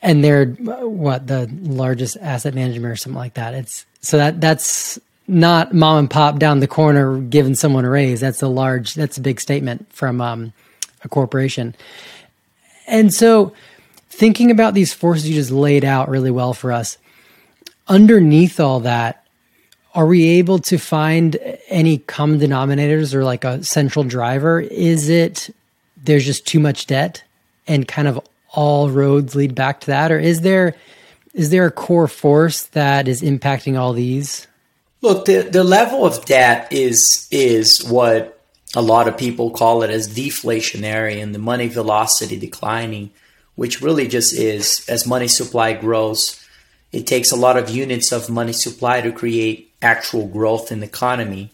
[0.00, 3.54] And they're what the largest asset management or something like that.
[3.54, 8.20] It's so that that's not mom and pop down the corner giving someone a raise.
[8.20, 10.52] That's a large, that's a big statement from um,
[11.02, 11.74] a corporation.
[12.86, 13.54] And so,
[14.14, 16.98] thinking about these forces you just laid out really well for us,
[17.88, 19.26] underneath all that,
[19.94, 21.36] are we able to find
[21.68, 24.60] any common denominators or like a central driver?
[24.60, 25.54] Is it
[26.02, 27.22] there's just too much debt
[27.66, 28.20] and kind of
[28.52, 30.10] all roads lead back to that?
[30.10, 30.74] Or is there
[31.32, 34.46] is there a core force that is impacting all these?
[35.00, 38.40] Look, the, the level of debt is is what
[38.74, 43.10] a lot of people call it as deflationary and the money velocity declining
[43.54, 46.44] which really just is as money supply grows,
[46.92, 50.86] it takes a lot of units of money supply to create actual growth in the
[50.86, 51.50] economy.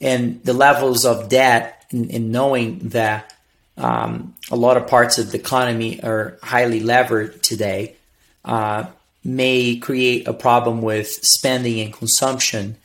[0.00, 3.34] And the levels of debt, in, knowing that
[3.76, 7.96] um, a lot of parts of the economy are highly levered today,
[8.44, 8.86] uh,
[9.24, 12.76] may create a problem with spending and consumption,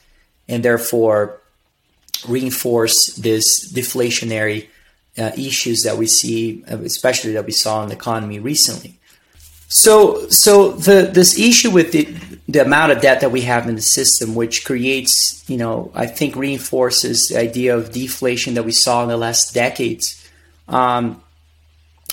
[0.48, 1.40] and therefore
[2.28, 4.68] reinforce this deflationary
[5.18, 9.00] uh, issues that we see, especially that we saw in the economy recently.
[9.68, 12.14] So, so the this issue with the
[12.48, 16.06] the amount of debt that we have in the system, which creates, you know, I
[16.06, 20.24] think reinforces the idea of deflation that we saw in the last decades.
[20.68, 21.24] Um,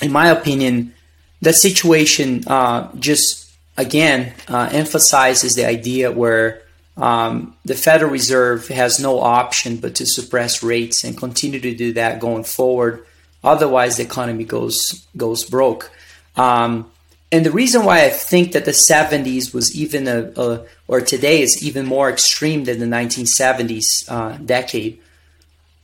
[0.00, 0.94] in my opinion,
[1.42, 6.62] that situation uh, just again uh, emphasizes the idea where
[7.00, 11.94] um, the Federal Reserve has no option but to suppress rates and continue to do
[11.94, 13.04] that going forward.
[13.42, 15.90] Otherwise, the economy goes goes broke.
[16.36, 16.90] Um,
[17.32, 21.42] and the reason why I think that the 70s was even a, a, or today
[21.42, 25.00] is even more extreme than the 1970s uh, decade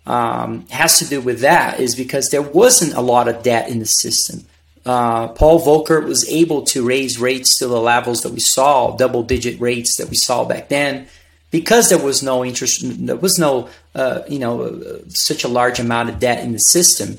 [0.06, 3.78] um, has to do with that is because there wasn't a lot of debt in
[3.78, 4.44] the system.
[4.86, 9.24] Uh, Paul Volcker was able to raise rates to the levels that we saw, double
[9.24, 11.08] digit rates that we saw back then,
[11.50, 16.08] because there was no interest, there was no, uh, you know, such a large amount
[16.08, 17.18] of debt in the system.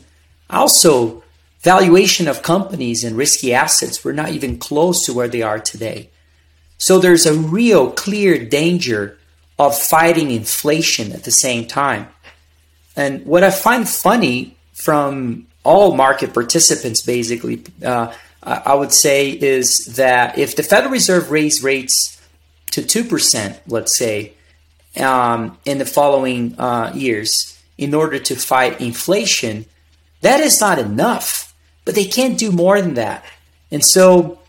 [0.50, 1.24] Also,
[1.60, 6.10] valuation of companies and risky assets were not even close to where they are today.
[6.78, 9.18] So there's a real clear danger
[9.60, 12.08] of fighting inflation at the same time.
[12.96, 19.96] And what I find funny from all market participants basically, uh, I would say, is
[19.98, 22.18] that if the Federal Reserve raised rates
[22.72, 24.34] to 2%, let's say,
[24.96, 29.66] um, in the following uh, years in order to fight inflation,
[30.22, 31.54] that is not enough.
[31.84, 33.26] But they can't do more than that.
[33.70, 34.40] And so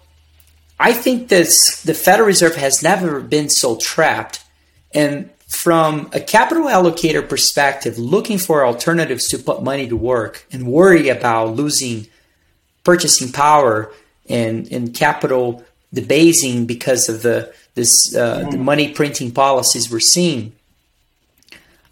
[0.78, 4.44] I think this, the Federal Reserve has never been so trapped.
[4.94, 10.66] And from a capital allocator perspective, looking for alternatives to put money to work and
[10.66, 12.06] worry about losing
[12.84, 13.90] purchasing power
[14.28, 20.52] and, and capital debasing because of the this uh, the money printing policies we're seeing.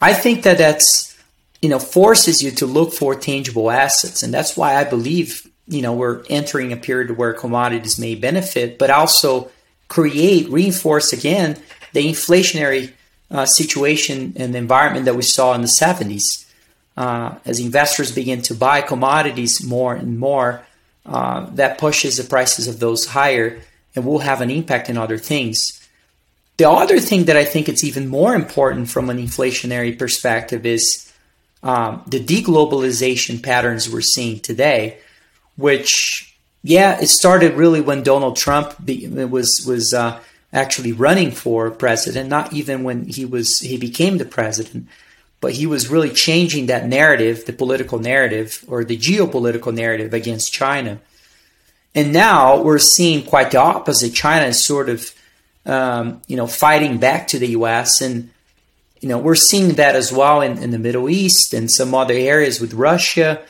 [0.01, 1.17] I think that that's
[1.63, 5.81] you know forces you to look for tangible assets, and that's why I believe you
[5.81, 9.51] know we're entering a period where commodities may benefit, but also
[9.89, 11.57] create reinforce again
[11.95, 12.93] the inflationary
[13.31, 16.45] uh, situation and environment that we saw in the 70s.
[16.97, 20.65] Uh, as investors begin to buy commodities more and more,
[21.05, 23.61] uh, that pushes the prices of those higher
[23.95, 25.83] and will have an impact in other things.
[26.57, 31.13] The other thing that I think it's even more important from an inflationary perspective is
[31.63, 34.99] um, the deglobalization patterns we're seeing today,
[35.57, 40.21] which, yeah, it started really when Donald Trump be, was was uh,
[40.57, 44.89] actually running for president, not even when he was he became the president,
[45.41, 50.53] but he was really changing that narrative, the political narrative or the geopolitical narrative against
[50.53, 50.99] China.
[51.95, 54.15] And now we're seeing quite the opposite.
[54.15, 55.15] China is sort of
[55.67, 58.01] um, you know fighting back to the U.S.
[58.01, 58.31] and
[59.01, 62.15] you know we're seeing that as well in, in the Middle East and some other
[62.15, 63.43] areas with Russia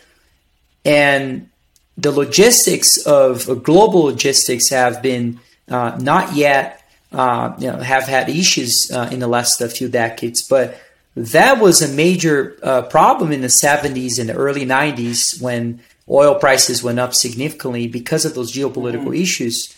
[0.85, 1.51] and
[1.97, 8.29] the logistics of global logistics have been uh, not yet uh, you know, have had
[8.29, 10.43] issues uh, in the last few decades.
[10.43, 10.79] But
[11.15, 16.35] that was a major uh, problem in the 70s and the early 90s when oil
[16.35, 19.21] prices went up significantly because of those geopolitical mm.
[19.21, 19.75] issues.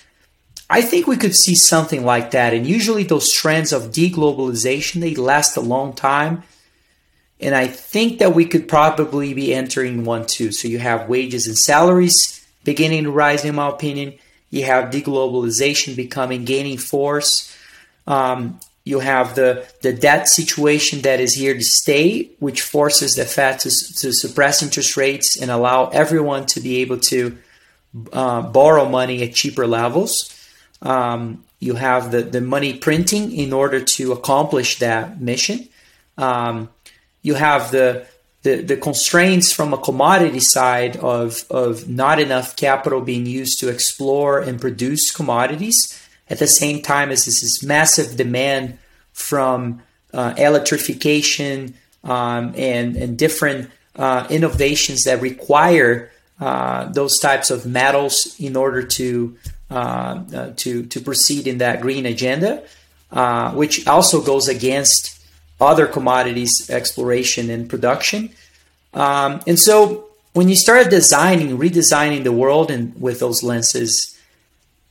[0.71, 2.53] I think we could see something like that.
[2.53, 6.43] And usually those trends of deglobalization, they last a long time.
[7.41, 10.53] And I think that we could probably be entering one too.
[10.53, 14.19] So you have wages and salaries beginning to rise, in my opinion.
[14.51, 17.55] You have deglobalization becoming gaining force.
[18.07, 23.27] Um, you have the, the debt situation that is here to stay, which forces the
[23.27, 27.37] Fed to, to suppress interest rates and allow everyone to be able to
[28.13, 30.35] uh, borrow money at cheaper levels.
[30.81, 35.69] Um, you have the, the money printing in order to accomplish that mission.
[36.17, 36.71] Um,
[37.21, 38.07] you have the,
[38.43, 43.69] the, the constraints from a commodity side of, of not enough capital being used to
[43.69, 45.77] explore and produce commodities
[46.31, 48.79] at the same time as this is massive demand
[49.13, 49.83] from
[50.15, 51.75] uh, electrification
[52.05, 56.11] um, and, and different uh, innovations that require
[56.41, 59.37] uh, those types of metals in order to
[59.71, 62.63] uh, uh, to to proceed in that green agenda,
[63.11, 65.18] uh, which also goes against
[65.61, 68.31] other commodities exploration and production.
[68.95, 74.19] Um, and so when you start designing, redesigning the world and with those lenses,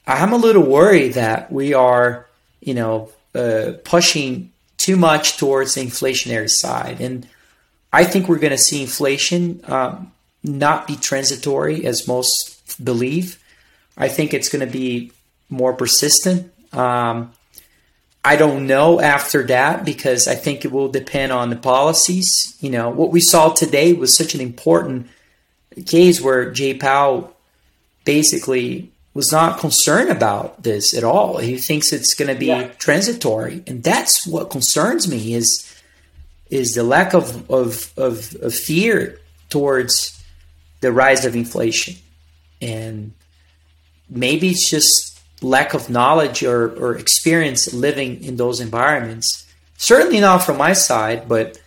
[0.05, 2.25] I'm a little worried that we are,
[2.61, 7.01] you know, uh, pushing too much towards the inflationary side.
[7.01, 7.27] And
[7.91, 10.11] I think we're going to see inflation um,
[10.43, 13.41] not be transitory as most believe.
[13.97, 15.11] I think it's going to be
[15.49, 16.53] more persistent.
[16.73, 17.33] Um,
[18.27, 22.57] I don't know after that because I think it will depend on the policies.
[22.59, 25.07] You know, what we saw today was such an important
[25.85, 27.33] case where Jay Powell
[28.03, 31.37] basically was not concerned about this at all.
[31.37, 32.67] He thinks it's going to be yeah.
[32.79, 35.49] transitory, and that's what concerns me is
[36.49, 40.21] is the lack of, of of, of fear towards
[40.81, 41.95] the rise of inflation,
[42.61, 43.13] and
[44.09, 49.45] maybe it's just lack of knowledge or, or experience living in those environments.
[49.77, 51.59] Certainly not from my side, but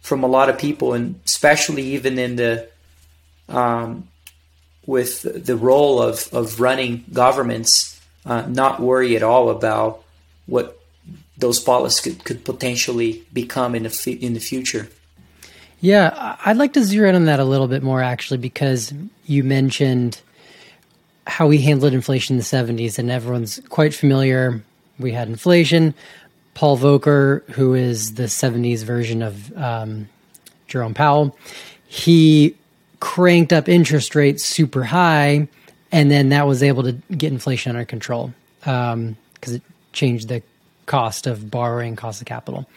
[0.00, 2.68] from a lot of people, and especially even in the
[3.48, 4.08] um,
[4.86, 10.02] with the role of, of running governments uh, not worry at all about
[10.46, 10.80] what
[11.36, 14.88] those policies could, could potentially become in the, in the future.
[15.80, 18.92] Yeah, I'd like to zero in on that a little bit more actually, because
[19.26, 20.20] you mentioned
[21.30, 24.62] how we handled inflation in the 70s, and everyone's quite familiar.
[24.98, 25.94] We had inflation.
[26.54, 30.08] Paul Volcker, who is the 70s version of um,
[30.66, 31.36] Jerome Powell,
[31.86, 32.56] he
[32.98, 35.48] cranked up interest rates super high,
[35.92, 39.16] and then that was able to get inflation under control because um,
[39.46, 39.62] it
[39.92, 40.42] changed the
[40.86, 42.68] cost of borrowing, cost of capital.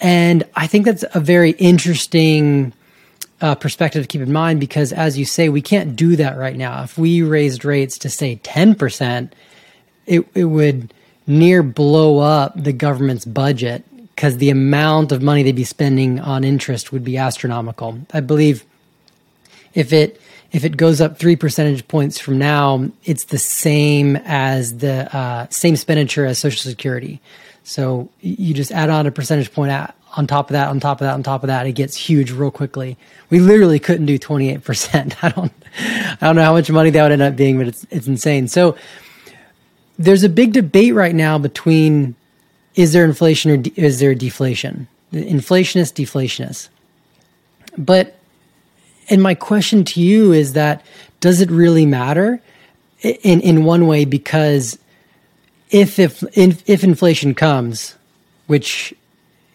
[0.00, 2.72] And I think that's a very interesting
[3.40, 6.56] uh, perspective to keep in mind because, as you say, we can't do that right
[6.56, 6.82] now.
[6.82, 9.30] If we raised rates to say 10%,
[10.06, 10.92] it, it would
[11.26, 13.84] near blow up the government's budget
[14.14, 18.00] because the amount of money they'd be spending on interest would be astronomical.
[18.12, 18.64] I believe
[19.74, 20.20] if it
[20.50, 25.46] if it goes up three percentage points from now, it's the same as the uh,
[25.50, 27.20] same expenditure as Social Security.
[27.64, 31.00] So you just add on a percentage point at, on top of that, on top
[31.00, 32.96] of that, on top of that, it gets huge real quickly.
[33.30, 35.16] We literally couldn't do twenty eight percent.
[35.24, 35.52] I don't,
[36.20, 38.48] I don't know how much money that would end up being, but it's it's insane.
[38.48, 38.76] So
[39.98, 42.14] there's a big debate right now between
[42.74, 44.86] is there inflation or de- is there deflation?
[45.12, 46.68] Inflationist, deflationist.
[47.76, 48.16] But
[49.10, 50.84] and my question to you is that
[51.20, 52.40] does it really matter
[53.02, 54.78] in in one way because
[55.70, 57.94] if if if inflation comes
[58.46, 58.94] which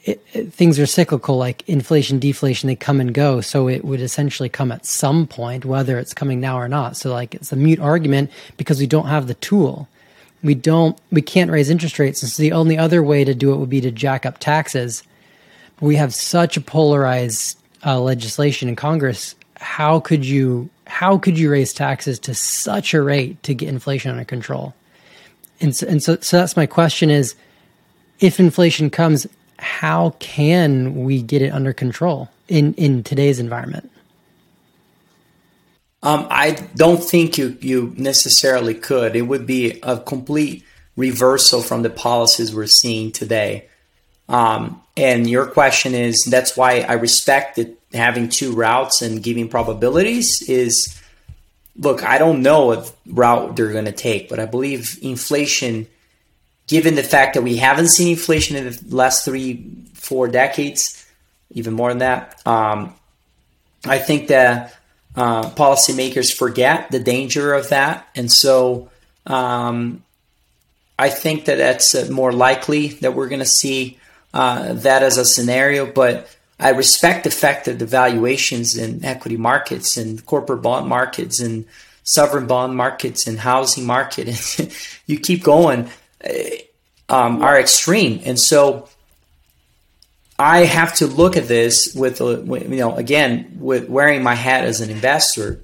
[0.04, 3.42] it, it, things are cyclical like inflation deflation they come and go.
[3.42, 6.98] So it would essentially come at some point whether it's coming now or not.
[6.98, 9.88] So like it's a mute argument because we don't have the tool.
[10.44, 12.22] We don't we can't raise interest rates.
[12.22, 15.04] And so the only other way to do it would be to jack up taxes.
[15.80, 19.36] We have such a polarized uh, legislation in congress.
[19.56, 24.12] How could you how could you raise taxes to such a rate to get inflation
[24.12, 24.74] under control?
[25.62, 27.36] And so, and so, so that's my question is
[28.20, 29.26] if inflation comes,
[29.84, 33.92] how can we get it under control in, in today's environment?
[36.02, 39.14] Um, I don't think you, you necessarily could.
[39.18, 40.64] It would be a complete
[40.96, 43.68] reversal from the policies we're seeing today.
[44.30, 49.50] Um, and your question is that's why I respect it having two routes and giving
[49.50, 50.98] probabilities is
[51.76, 55.88] look, I don't know what route they're going to take, but I believe inflation,
[56.74, 59.64] given the fact that we haven't seen inflation in the last three,
[59.94, 61.06] four decades,
[61.52, 62.96] even more than that, um,
[63.86, 64.76] I think that
[65.16, 68.08] uh, policymakers forget the danger of that.
[68.16, 68.90] And so
[69.28, 70.02] um,
[70.98, 74.00] I think that that's uh, more likely that we're going to see
[74.34, 75.86] uh, that as a scenario.
[75.86, 76.28] But
[76.60, 81.66] I respect the fact that the valuations in equity markets and corporate bond markets and
[82.02, 85.92] sovereign bond markets and housing market, and you keep going,
[87.10, 88.22] um, are extreme.
[88.26, 88.90] And so
[90.40, 94.82] I have to look at this with, you know, again, with wearing my hat as
[94.82, 95.62] an investor.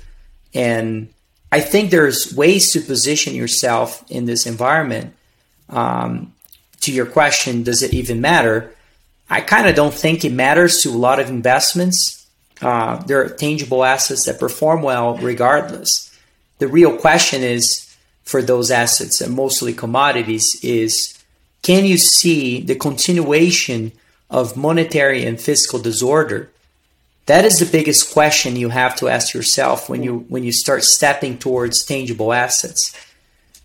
[0.53, 1.09] And
[1.51, 5.15] I think there's ways to position yourself in this environment.
[5.69, 6.33] Um,
[6.81, 8.73] to your question, does it even matter?
[9.29, 12.27] I kind of don't think it matters to a lot of investments.
[12.61, 16.17] Uh, there are tangible assets that perform well regardless.
[16.57, 17.88] The real question is
[18.29, 21.17] for those assets and mostly commodities is
[21.63, 23.91] can you see the continuation
[24.29, 26.51] of monetary and fiscal disorder?
[27.25, 30.83] That is the biggest question you have to ask yourself when you when you start
[30.83, 32.95] stepping towards tangible assets.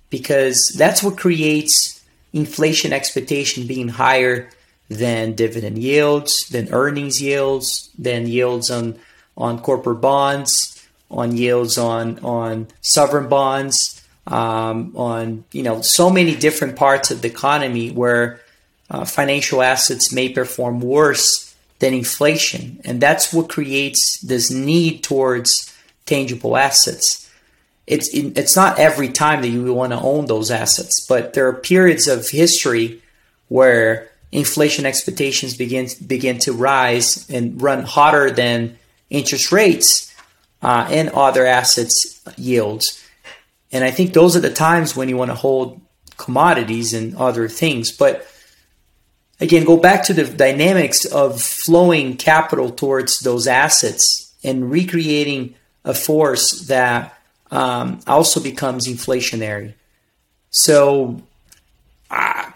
[0.09, 2.03] Because that's what creates
[2.33, 4.49] inflation expectation being higher
[4.89, 8.99] than dividend yields, than earnings yields, than yields on
[9.37, 10.51] on corporate bonds,
[11.11, 17.23] on yields on on sovereign bonds, um, on you know so many different parts of
[17.23, 18.41] the economy where
[18.91, 25.75] uh, financial assets may perform worse than inflation, and that's what creates this need towards
[26.07, 27.31] tangible assets.
[27.87, 31.53] It's it's not every time that you want to own those assets, but there are
[31.53, 33.03] periods of history
[33.49, 38.79] where inflation expectations begin begin to rise and run hotter than
[39.11, 40.15] interest rates
[40.63, 43.04] uh, and other assets yields.
[43.75, 45.81] And I think those are the times when you want to hold
[46.17, 47.91] commodities and other things.
[47.91, 48.27] But
[49.41, 55.93] again, go back to the dynamics of flowing capital towards those assets and recreating a
[55.93, 57.19] force that
[57.51, 59.75] um, also becomes inflationary.
[60.51, 61.21] So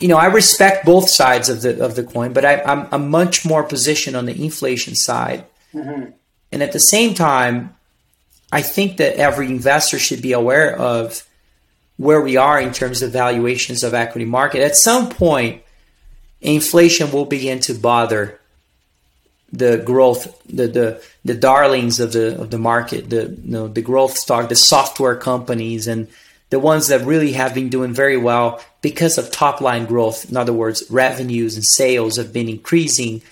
[0.00, 2.88] you know, I respect both sides of the of the coin, but I, am I'm,
[2.92, 5.44] I'm much more positioned on the inflation side.
[5.74, 6.12] Mm-hmm.
[6.52, 7.74] And at the same time,
[8.50, 11.26] I think that every investor should be aware of
[11.96, 14.62] where we are in terms of valuations of equity market.
[14.62, 15.62] At some point,
[16.40, 18.40] inflation will begin to bother
[19.52, 23.82] the growth, the the, the darlings of the of the market, the you know, the
[23.82, 26.08] growth stock, the software companies, and
[26.50, 30.30] the ones that really have been doing very well because of top line growth.
[30.30, 33.22] In other words, revenues and sales have been increasing.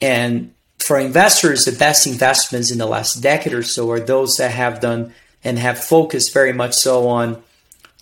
[0.00, 4.50] And for investors, the best investments in the last decade or so are those that
[4.50, 5.12] have done
[5.44, 7.42] and have focused very much so on,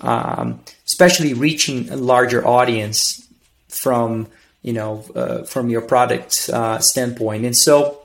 [0.00, 3.26] um, especially reaching a larger audience
[3.68, 4.28] from
[4.62, 7.44] you know uh, from your product uh, standpoint.
[7.44, 8.00] And so,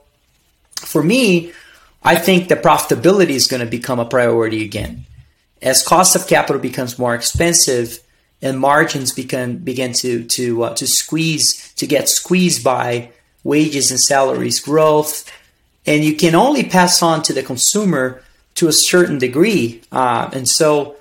[0.76, 1.52] for me,
[2.02, 5.06] I think the profitability is going to become a priority again
[5.64, 7.98] as cost of capital becomes more expensive
[8.42, 13.10] and margins begin begin to to uh, to squeeze to get squeezed by
[13.44, 15.30] wages and salaries growth,
[15.86, 18.22] and you can only pass on to the consumer
[18.56, 20.96] to a certain degree, uh, and so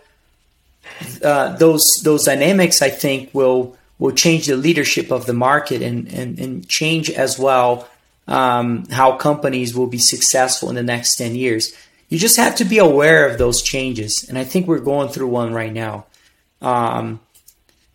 [1.24, 6.08] uh, those those dynamics I think will will change the leadership of the market and
[6.14, 7.88] and, and change as well
[8.28, 11.74] um, how companies will be successful in the next ten years
[12.14, 14.24] you just have to be aware of those changes.
[14.30, 16.06] And I think we're going through one right now.
[16.62, 17.20] Um,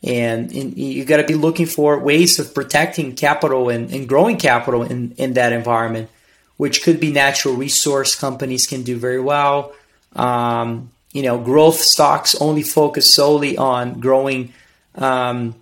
[0.02, 4.36] and, and, you got to be looking for ways of protecting capital and, and growing
[4.36, 6.08] capital in, in that environment,
[6.56, 9.72] which could be natural resource companies can do very well.
[10.14, 14.52] Um, you know, growth stocks only focus solely on growing
[14.94, 15.54] um,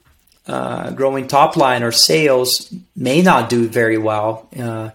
[0.46, 4.48] uh, growing top line or sales may not do very well.
[4.56, 4.90] Uh,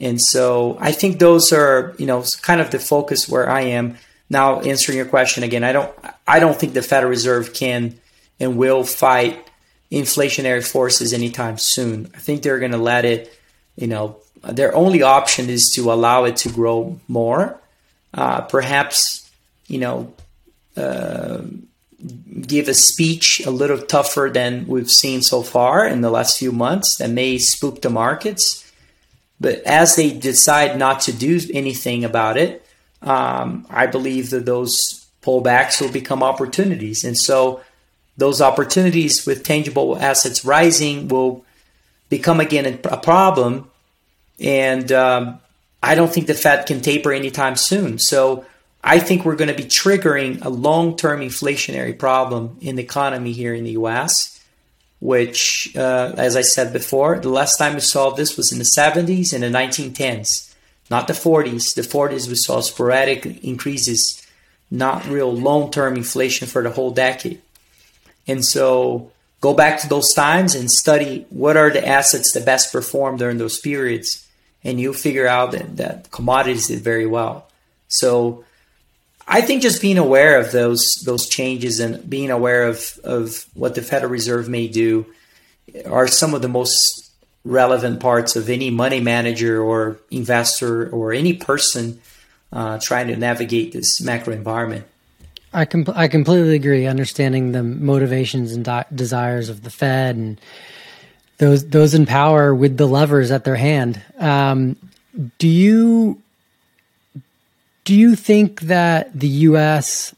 [0.00, 3.98] and so I think those are, you know, kind of the focus where I am
[4.28, 5.62] now answering your question again.
[5.62, 5.94] I don't,
[6.26, 8.00] I don't think the Federal Reserve can
[8.40, 9.48] and will fight
[9.92, 12.10] inflationary forces anytime soon.
[12.14, 13.38] I think they're going to let it,
[13.76, 17.60] you know, their only option is to allow it to grow more.
[18.14, 19.30] Uh, perhaps,
[19.66, 20.12] you know,
[20.76, 21.42] uh,
[22.40, 26.52] give a speech a little tougher than we've seen so far in the last few
[26.52, 28.66] months that may spook the markets.
[29.38, 32.64] But as they decide not to do anything about it,
[33.02, 37.04] um, I believe that those pullbacks will become opportunities.
[37.04, 37.60] And so
[38.20, 41.44] those opportunities with tangible assets rising will
[42.08, 43.68] become again a problem.
[44.38, 45.40] And um,
[45.82, 47.98] I don't think the Fed can taper anytime soon.
[47.98, 48.44] So
[48.84, 53.32] I think we're going to be triggering a long term inflationary problem in the economy
[53.32, 54.40] here in the US
[55.00, 58.64] which, uh, as I said before, the last time we saw this was in the
[58.64, 60.54] 70s and the 1910s,
[60.90, 61.74] not the 40s.
[61.74, 64.22] The 40s we saw sporadic increases,
[64.70, 67.40] not real long term inflation for the whole decade.
[68.26, 69.10] And so
[69.40, 73.38] go back to those times and study what are the assets that best perform during
[73.38, 74.26] those periods.
[74.62, 77.46] and you'll figure out that, that commodities did very well.
[77.88, 78.44] So
[79.26, 83.74] I think just being aware of those those changes and being aware of of what
[83.74, 85.06] the Federal Reserve may do
[85.86, 87.10] are some of the most
[87.44, 92.00] relevant parts of any money manager or investor or any person
[92.52, 94.84] uh, trying to navigate this macro environment.
[95.52, 96.86] I com- I completely agree.
[96.86, 100.40] Understanding the motivations and di- desires of the Fed and
[101.38, 104.00] those those in power with the levers at their hand.
[104.18, 104.76] Um,
[105.38, 106.22] do you
[107.84, 110.14] do you think that the U.S.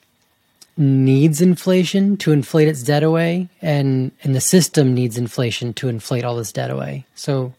[0.77, 6.25] needs inflation to inflate its debt away, and and the system needs inflation to inflate
[6.25, 7.07] all this debt away?
[7.15, 7.55] So,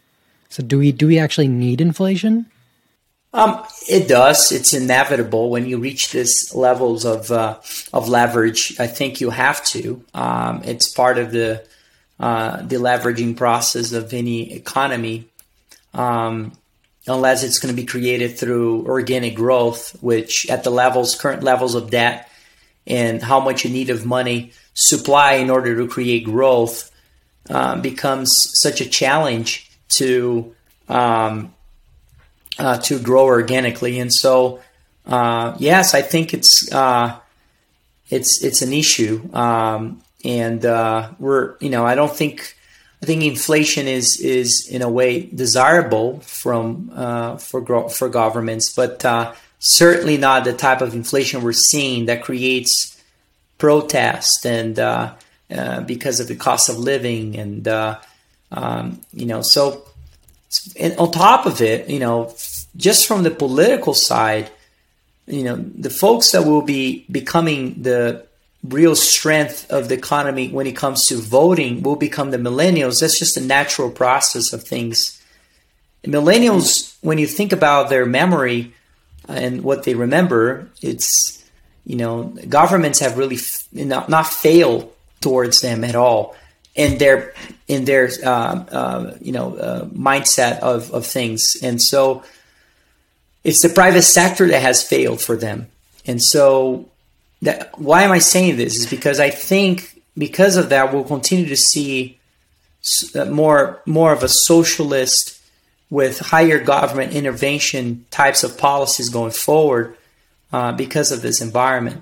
[0.50, 2.46] so do we do we actually need inflation?
[3.34, 4.52] Um, it does.
[4.52, 7.60] It's inevitable when you reach these levels of uh,
[7.92, 8.80] of leverage.
[8.80, 10.04] I think you have to.
[10.14, 11.66] Um, it's part of the
[12.20, 15.28] uh, the leveraging process of any economy,
[15.96, 16.54] um,
[17.08, 21.74] unless it's going to be created through organic growth, which at the levels current levels
[21.74, 22.30] of debt
[22.86, 26.92] and how much you need of money supply in order to create growth
[27.50, 28.32] uh, becomes
[28.62, 30.54] such a challenge to
[30.90, 31.54] um,
[32.60, 34.00] uh, to grow organically.
[34.00, 34.62] And so,
[35.06, 37.20] uh, yes, I think it's uh,
[38.10, 42.56] it's it's an issue, um, and uh, we're you know I don't think
[43.02, 49.04] I think inflation is is in a way desirable from uh, for for governments, but
[49.04, 53.02] uh, certainly not the type of inflation we're seeing that creates
[53.58, 54.76] protest and
[55.86, 57.68] because of the cost of living and
[58.52, 59.86] um, you know so
[60.80, 62.34] and on top of it, you know,
[62.76, 64.50] just from the political side,
[65.28, 68.26] you know, the folks that will be becoming the
[68.64, 73.00] real strength of the economy when it comes to voting will become the millennials.
[73.00, 75.22] That's just a natural process of things.
[76.06, 78.74] millennials, when you think about their memory
[79.28, 81.44] uh, and what they remember, it's,
[81.86, 83.40] you know, governments have really
[83.72, 86.36] not, not failed towards them at all
[86.76, 87.34] in their
[87.68, 92.24] in their uh, uh, you know uh, mindset of of things, and so
[93.44, 95.68] it's the private sector that has failed for them,
[96.06, 96.90] and so
[97.42, 98.78] that why am I saying this?
[98.78, 102.20] Is because I think because of that we'll continue to see
[103.16, 105.40] uh, more more of a socialist
[105.90, 109.96] with higher government intervention types of policies going forward
[110.52, 112.02] uh, because of this environment.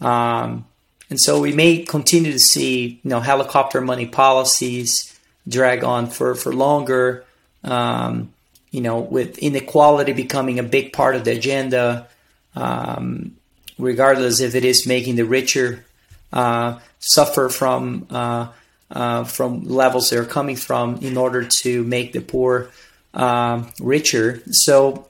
[0.00, 0.64] Um,
[1.12, 5.14] and so we may continue to see, you know, helicopter money policies
[5.46, 7.26] drag on for, for longer,
[7.64, 8.32] um,
[8.70, 12.08] you know, with inequality becoming a big part of the agenda,
[12.56, 13.36] um,
[13.78, 15.84] regardless if it is making the richer
[16.32, 18.48] uh, suffer from uh,
[18.90, 22.70] uh, from levels they're coming from in order to make the poor
[23.12, 24.40] um, richer.
[24.50, 25.08] So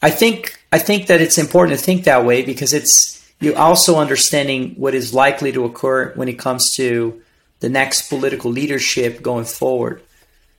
[0.00, 3.98] I think I think that it's important to think that way because it's you're also
[3.98, 7.20] understanding what is likely to occur when it comes to
[7.60, 10.02] the next political leadership going forward.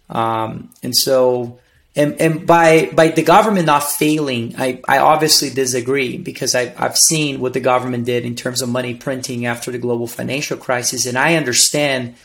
[0.09, 1.59] Um, and so,
[1.95, 6.97] and, and by by the government not failing, I, I obviously disagree because I, I've
[6.97, 11.05] seen what the government did in terms of money printing after the global financial crisis,
[11.05, 12.15] and I understand,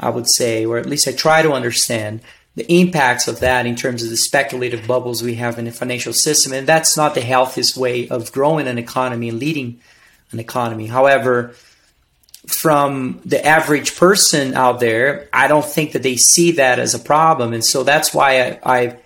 [0.00, 2.20] I would say, or at least I try to understand
[2.56, 6.12] the impacts of that in terms of the speculative bubbles we have in the financial
[6.12, 6.52] system.
[6.52, 9.78] And that's not the healthiest way of growing an economy and leading
[10.32, 10.86] an economy.
[10.86, 11.54] However,
[12.46, 16.98] from the average person out there, I don't think that they see that as a
[16.98, 17.52] problem.
[17.52, 18.96] And so that's why I, I,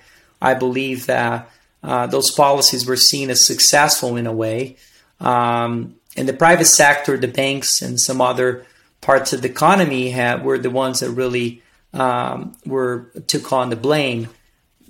[0.41, 1.51] I believe that
[1.83, 4.77] uh, those policies were seen as successful in a way.
[5.19, 8.65] Um, and the private sector, the banks, and some other
[9.01, 13.77] parts of the economy have, were the ones that really um, were took on the
[13.77, 14.29] blame,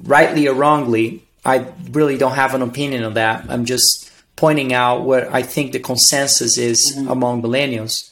[0.02, 1.24] rightly or wrongly.
[1.44, 3.46] I really don't have an opinion on that.
[3.48, 7.08] I'm just pointing out what I think the consensus is mm-hmm.
[7.08, 8.10] among millennials.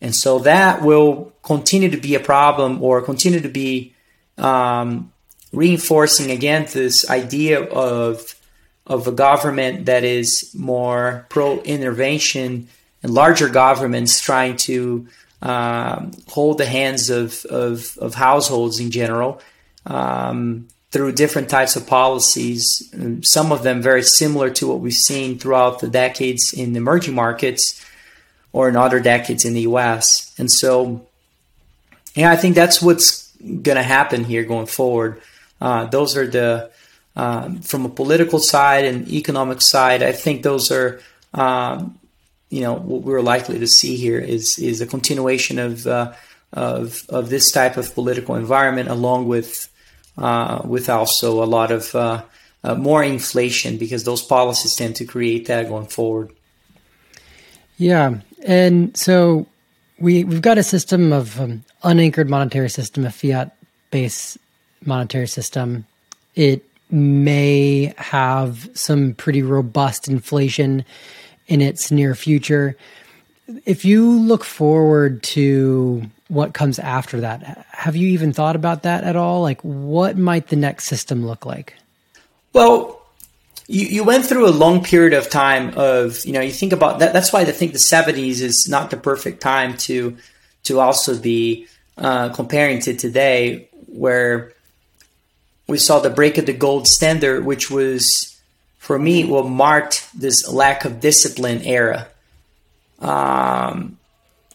[0.00, 3.94] And so that will continue to be a problem or continue to be
[4.38, 5.12] um,
[5.52, 8.34] reinforcing again this idea of
[8.84, 12.68] of a government that is more pro intervention
[13.02, 15.06] and larger governments trying to
[15.42, 19.40] um, hold the hands of, of, of, households in general
[19.86, 25.38] um, through different types of policies, some of them very similar to what we've seen
[25.40, 27.84] throughout the decades in emerging markets
[28.52, 30.32] or in other decades in the US.
[30.38, 31.06] And so,
[32.14, 35.20] yeah, I think that's what's going to happen here going forward.
[35.60, 36.70] Uh, those are the,
[37.16, 41.00] um, from a political side and economic side, I think those are
[41.34, 41.98] um,
[42.52, 46.12] you know what we're likely to see here is is a continuation of uh,
[46.52, 49.72] of of this type of political environment, along with
[50.18, 52.22] uh, with also a lot of uh,
[52.62, 56.30] uh, more inflation because those policies tend to create that going forward.
[57.78, 59.46] Yeah, and so
[59.98, 63.56] we we've got a system of um, unanchored monetary system, a fiat
[63.90, 64.36] based
[64.84, 65.86] monetary system.
[66.34, 70.84] It may have some pretty robust inflation
[71.46, 72.76] in its near future.
[73.64, 79.04] If you look forward to what comes after that, have you even thought about that
[79.04, 79.42] at all?
[79.42, 81.74] Like, what might the next system look like?
[82.52, 83.02] Well,
[83.66, 86.98] you, you went through a long period of time of, you know, you think about
[86.98, 87.12] that.
[87.12, 90.16] That's why I think the 70s is not the perfect time to,
[90.64, 91.66] to also be
[91.98, 94.52] uh, comparing to today, where
[95.66, 98.31] we saw the break of the gold standard, which was,
[98.82, 102.08] for me, what marked this lack of discipline era.
[102.98, 103.96] Um,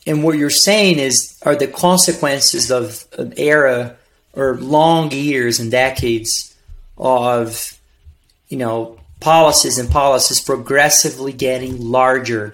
[0.06, 3.96] and what you're saying is, are the consequences of an era
[4.34, 6.54] or long years and decades
[6.98, 7.78] of
[8.50, 12.54] you know, policies and policies progressively getting larger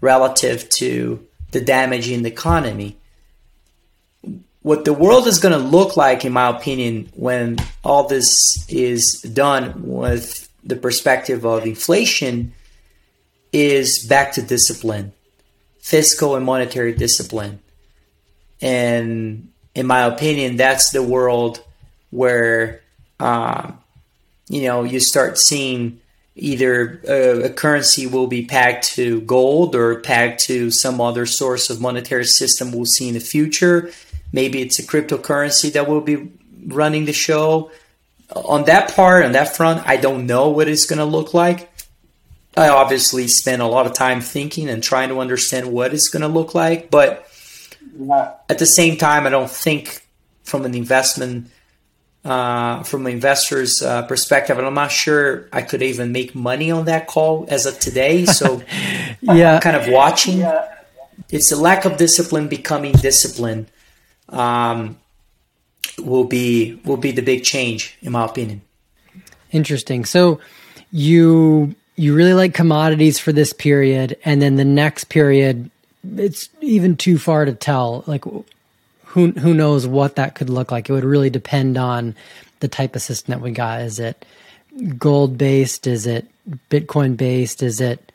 [0.00, 2.96] relative to the damage in the economy.
[4.62, 9.20] What the world is going to look like, in my opinion, when all this is
[9.20, 12.52] done with the perspective of inflation,
[13.52, 15.12] is back to discipline,
[15.80, 17.60] fiscal and monetary discipline.
[18.60, 21.62] And in my opinion, that's the world
[22.10, 22.80] where
[23.20, 23.78] um,
[24.48, 26.00] you know, you start seeing
[26.36, 31.70] either a, a, currency will be pegged to gold or pegged to some other source
[31.70, 33.90] of monetary system we'll see in the future.
[34.32, 36.32] Maybe it's a cryptocurrency that will be
[36.66, 37.70] running the show.
[38.34, 41.70] On that part, on that front, I don't know what it's going to look like.
[42.56, 46.22] I obviously spend a lot of time thinking and trying to understand what it's going
[46.22, 47.28] to look like, but
[48.48, 50.06] at the same time, I don't think
[50.42, 51.50] from an investment
[52.24, 56.70] uh, from an investor's uh, perspective, and I'm not sure I could even make money
[56.70, 58.24] on that call as of today.
[58.24, 58.62] So,
[59.20, 60.38] yeah, I'm kind of watching.
[60.38, 60.70] Yeah.
[61.28, 63.68] It's the lack of discipline becoming discipline.
[64.30, 64.98] Um,
[65.98, 68.62] will be will be the big change, in my opinion.
[69.50, 70.04] Interesting.
[70.04, 70.40] So,
[70.90, 75.70] you you really like commodities for this period, and then the next period,
[76.16, 78.04] it's even too far to tell.
[78.06, 78.24] Like,
[79.04, 80.88] who who knows what that could look like.
[80.88, 82.14] It would really depend on
[82.60, 83.82] the type of system that we got.
[83.82, 84.24] Is it
[84.98, 85.86] gold based?
[85.86, 86.26] Is it
[86.70, 87.62] Bitcoin based?
[87.62, 88.10] Is it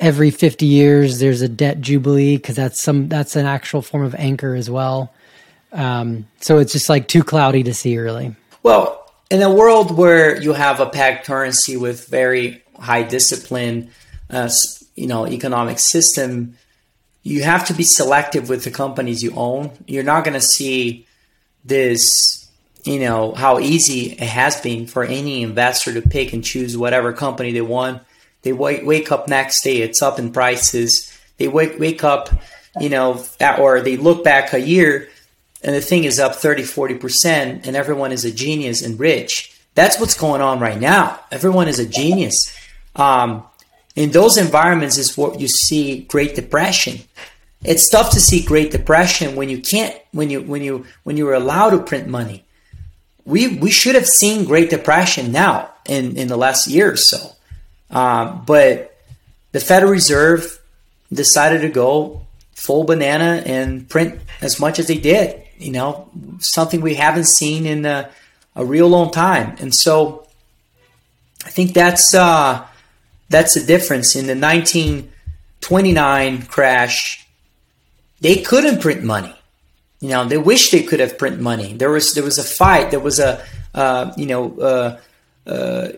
[0.00, 4.14] every 50 years there's a debt jubilee because that's some that's an actual form of
[4.16, 5.12] anchor as well.
[5.72, 8.34] Um, so it's just like too cloudy to see really.
[8.62, 9.00] Well,
[9.30, 13.90] in a world where you have a pegged currency with very high discipline,
[14.28, 14.50] uh,
[14.96, 16.56] you know, economic system,
[17.22, 19.70] you have to be selective with the companies you own.
[19.86, 21.06] You're not going to see
[21.64, 22.48] this,
[22.84, 27.12] you know, how easy it has been for any investor to pick and choose whatever
[27.12, 28.02] company they want.
[28.42, 31.06] They wake, wake up next day, it's up in prices.
[31.36, 32.30] They wake up,
[32.80, 33.22] you know,
[33.58, 35.08] or they look back a year
[35.62, 39.54] and the thing is up 30, 40%, and everyone is a genius and rich.
[39.74, 41.20] That's what's going on right now.
[41.30, 42.56] Everyone is a genius.
[42.96, 43.44] Um,
[43.94, 47.00] in those environments is what you see Great Depression.
[47.62, 51.28] It's tough to see Great Depression when you can't when you when you when you
[51.28, 52.44] are allowed to print money.
[53.24, 57.32] We we should have seen Great Depression now in in the last year or so,
[57.90, 58.96] um, but
[59.52, 60.58] the Federal Reserve
[61.12, 65.42] decided to go full banana and print as much as they did.
[65.60, 66.08] You know,
[66.40, 68.10] something we haven't seen in a,
[68.56, 70.26] a real long time, and so
[71.44, 72.14] I think that's.
[72.14, 72.66] Uh,
[73.30, 74.14] that's the difference.
[74.14, 77.26] In the 1929 crash,
[78.20, 79.34] they couldn't print money.
[80.00, 81.72] You know, they wish they could have print money.
[81.72, 82.90] There was there was a fight.
[82.90, 83.42] There was a
[83.74, 84.98] uh, you know uh,
[85.46, 85.88] uh,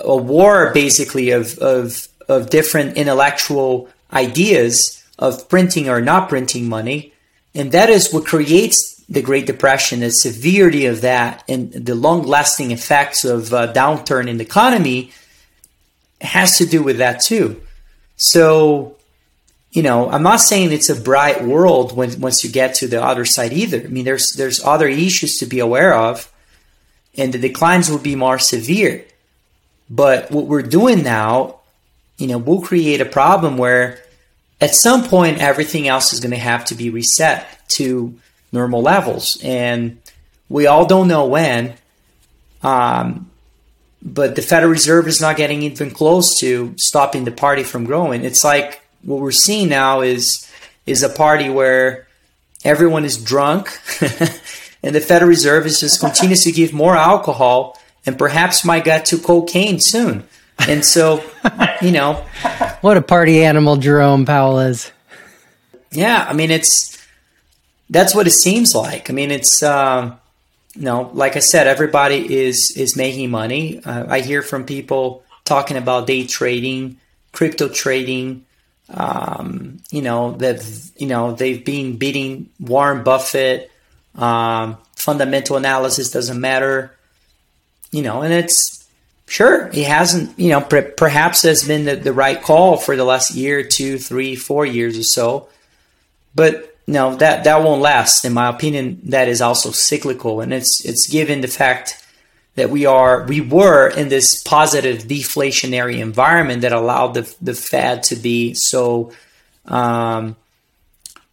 [0.00, 7.12] a war basically of of of different intellectual ideas of printing or not printing money,
[7.54, 10.00] and that is what creates the Great Depression.
[10.00, 15.12] The severity of that and the long lasting effects of a downturn in the economy
[16.20, 17.60] has to do with that too.
[18.16, 18.96] So,
[19.70, 23.02] you know, I'm not saying it's a bright world when once you get to the
[23.02, 23.80] other side either.
[23.80, 26.32] I mean, there's there's other issues to be aware of,
[27.16, 29.04] and the declines will be more severe.
[29.88, 31.60] But what we're doing now,
[32.16, 34.00] you know, will create a problem where
[34.60, 38.18] at some point everything else is going to have to be reset to
[38.56, 39.98] normal levels, and
[40.48, 41.74] we all don't know when.
[42.62, 43.30] Um,
[44.02, 48.24] but the Federal Reserve is not getting even close to stopping the party from growing.
[48.24, 50.48] It's like what we're seeing now is
[50.86, 52.06] is a party where
[52.64, 53.68] everyone is drunk
[54.82, 59.06] and the Federal Reserve is just continues to give more alcohol and perhaps might get
[59.06, 60.26] to cocaine soon.
[60.68, 61.22] And so,
[61.82, 62.24] you know,
[62.80, 64.92] what a party animal Jerome Powell is.
[65.90, 66.95] Yeah, I mean it's
[67.90, 69.10] that's what it seems like.
[69.10, 70.18] I mean it's um,
[70.76, 73.82] you know, like I said, everybody is is making money.
[73.82, 76.98] Uh, I hear from people talking about day trading,
[77.32, 78.44] crypto trading.
[78.90, 80.62] Um, you know that
[80.96, 83.70] you know they've been beating Warren Buffett.
[84.14, 86.94] Um, fundamental analysis doesn't matter.
[87.90, 88.86] You know, and it's
[89.26, 90.38] sure he hasn't.
[90.38, 93.98] You know, per- perhaps has been the, the right call for the last year, two,
[93.98, 95.48] three, four years or so.
[96.34, 98.24] But no, that that won't last.
[98.24, 102.04] In my opinion, that is also cyclical, and it's it's given the fact
[102.54, 108.02] that we are we were in this positive deflationary environment that allowed the the Fed
[108.04, 109.12] to be so
[109.64, 110.36] um,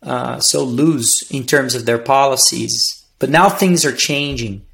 [0.01, 3.03] uh, so loose in terms of their policies.
[3.19, 4.65] But now things are changing,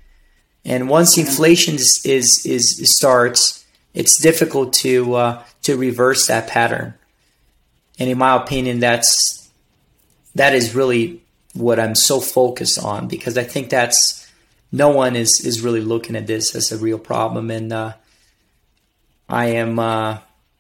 [0.64, 6.94] and once inflation is is, is starts, it's difficult to uh, to reverse that pattern.
[8.00, 9.39] And in my opinion, that's
[10.36, 11.22] that is really
[11.54, 14.28] what I'm so focused on because I think that's
[14.72, 17.94] no one is is really looking at this as a real problem, and uh,
[19.30, 20.20] I am, uh,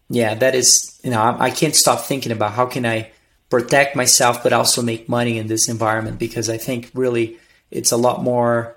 [0.09, 3.11] yeah, that is, you know, I, I, can't stop thinking about how can I
[3.49, 7.39] protect myself, but also make money in this environment because I think really
[7.72, 8.76] it's a lot more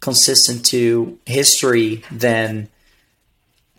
[0.00, 2.68] consistent to history than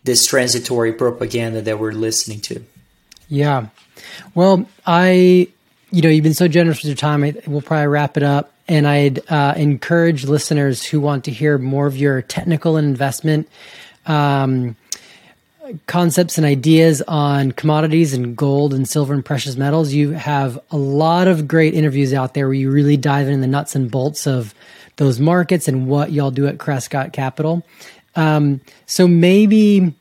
[0.04, 2.64] this transitory propaganda that we're listening to.
[3.28, 3.68] Yeah.
[4.36, 5.48] Well, I,
[5.92, 7.22] you know, you've been so generous with your time.
[7.48, 8.52] we'll probably wrap it up.
[8.68, 13.48] And I'd uh, encourage listeners who want to hear more of your technical and investment
[14.08, 14.76] um,
[15.88, 19.94] concepts and ideas on commodities and gold and silver and precious metals.
[19.94, 23.48] You have a lot of great interviews out there where you really dive in the
[23.48, 24.54] nuts and bolts of
[24.98, 27.66] those markets and what y'all do at Crescat Capital.
[28.16, 29.94] Um, so maybe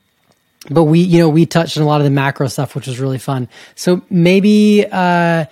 [0.70, 2.98] but we you know we touched on a lot of the macro stuff which was
[2.98, 5.44] really fun so maybe uh,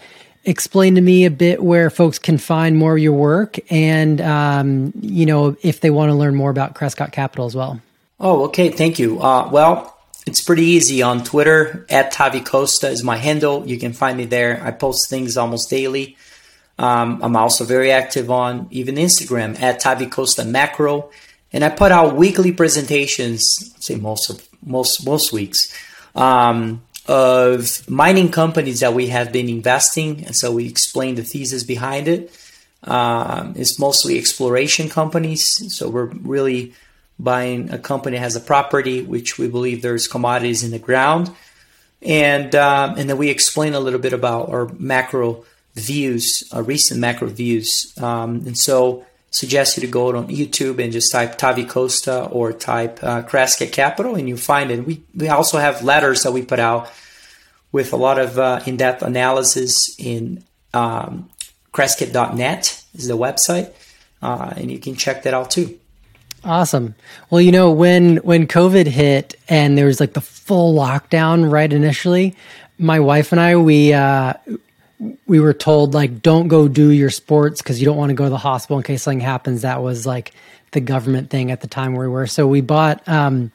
[0.44, 4.92] explain to me a bit where folks can find more of your work and um,
[5.00, 7.80] you know if they want to learn more about Crescat Capital as well.
[8.18, 9.20] Oh, okay, thank you.
[9.20, 13.66] Uh, well, it's pretty easy on Twitter at Tavi Costa is my handle.
[13.66, 14.62] You can find me there.
[14.62, 16.16] I post things almost daily.
[16.78, 21.10] Um, I'm also very active on even Instagram at Tavi Costa Macro,
[21.52, 23.42] and I put out weekly presentations.
[23.80, 25.76] Say most of most most weeks.
[26.14, 30.24] Um, of mining companies that we have been investing.
[30.24, 32.36] And so we explain the thesis behind it.
[32.84, 35.44] Um, it's mostly exploration companies.
[35.76, 36.74] So we're really
[37.18, 41.30] buying a company that has a property, which we believe there's commodities in the ground.
[42.00, 45.44] And, um, and then we explain a little bit about our macro
[45.74, 47.94] views, our recent macro views.
[48.00, 52.52] Um, and so suggest you to go on YouTube and just type Tavi Costa or
[52.52, 54.86] type uh, Crescat Capital and you find it.
[54.86, 56.88] We, we also have letters that we put out
[57.72, 61.30] with a lot of uh, in-depth analysis in um,
[61.72, 63.72] Crescat.net is the website,
[64.20, 65.78] uh, and you can check that out too.
[66.44, 66.94] Awesome.
[67.30, 71.72] Well, you know when when COVID hit and there was like the full lockdown right
[71.72, 72.36] initially,
[72.78, 74.34] my wife and I we uh,
[75.26, 78.24] we were told like don't go do your sports because you don't want to go
[78.24, 79.62] to the hospital in case something happens.
[79.62, 80.32] That was like
[80.72, 82.26] the government thing at the time where we were.
[82.26, 83.52] So we bought um,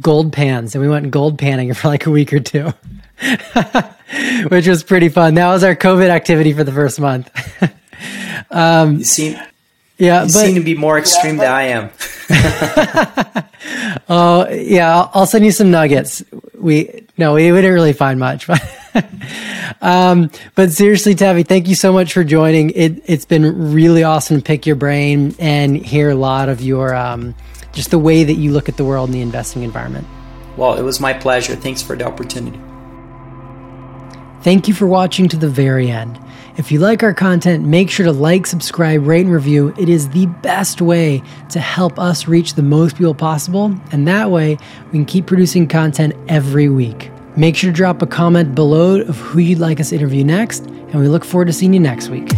[0.00, 2.72] gold pans and we went gold panning for like a week or two.
[4.48, 5.34] which was pretty fun.
[5.34, 7.30] That was our COVID activity for the first month.
[8.50, 9.38] um, you seem,
[9.98, 11.90] yeah, you but, seem to be more extreme yeah, than I am.
[14.08, 16.22] oh yeah, I'll send you some nuggets.
[16.58, 18.62] We no, we, we didn't really find much, but
[19.80, 22.70] um, but seriously, Tavi, thank you so much for joining.
[22.70, 26.94] It it's been really awesome to pick your brain and hear a lot of your
[26.94, 27.34] um,
[27.72, 30.06] just the way that you look at the world and the investing environment.
[30.56, 31.54] Well, it was my pleasure.
[31.56, 32.60] Thanks for the opportunity.
[34.42, 36.18] Thank you for watching to the very end.
[36.58, 39.74] If you like our content, make sure to like, subscribe, rate, and review.
[39.78, 44.30] It is the best way to help us reach the most people possible, and that
[44.30, 47.10] way we can keep producing content every week.
[47.36, 50.64] Make sure to drop a comment below of who you'd like us to interview next,
[50.64, 52.30] and we look forward to seeing you next week.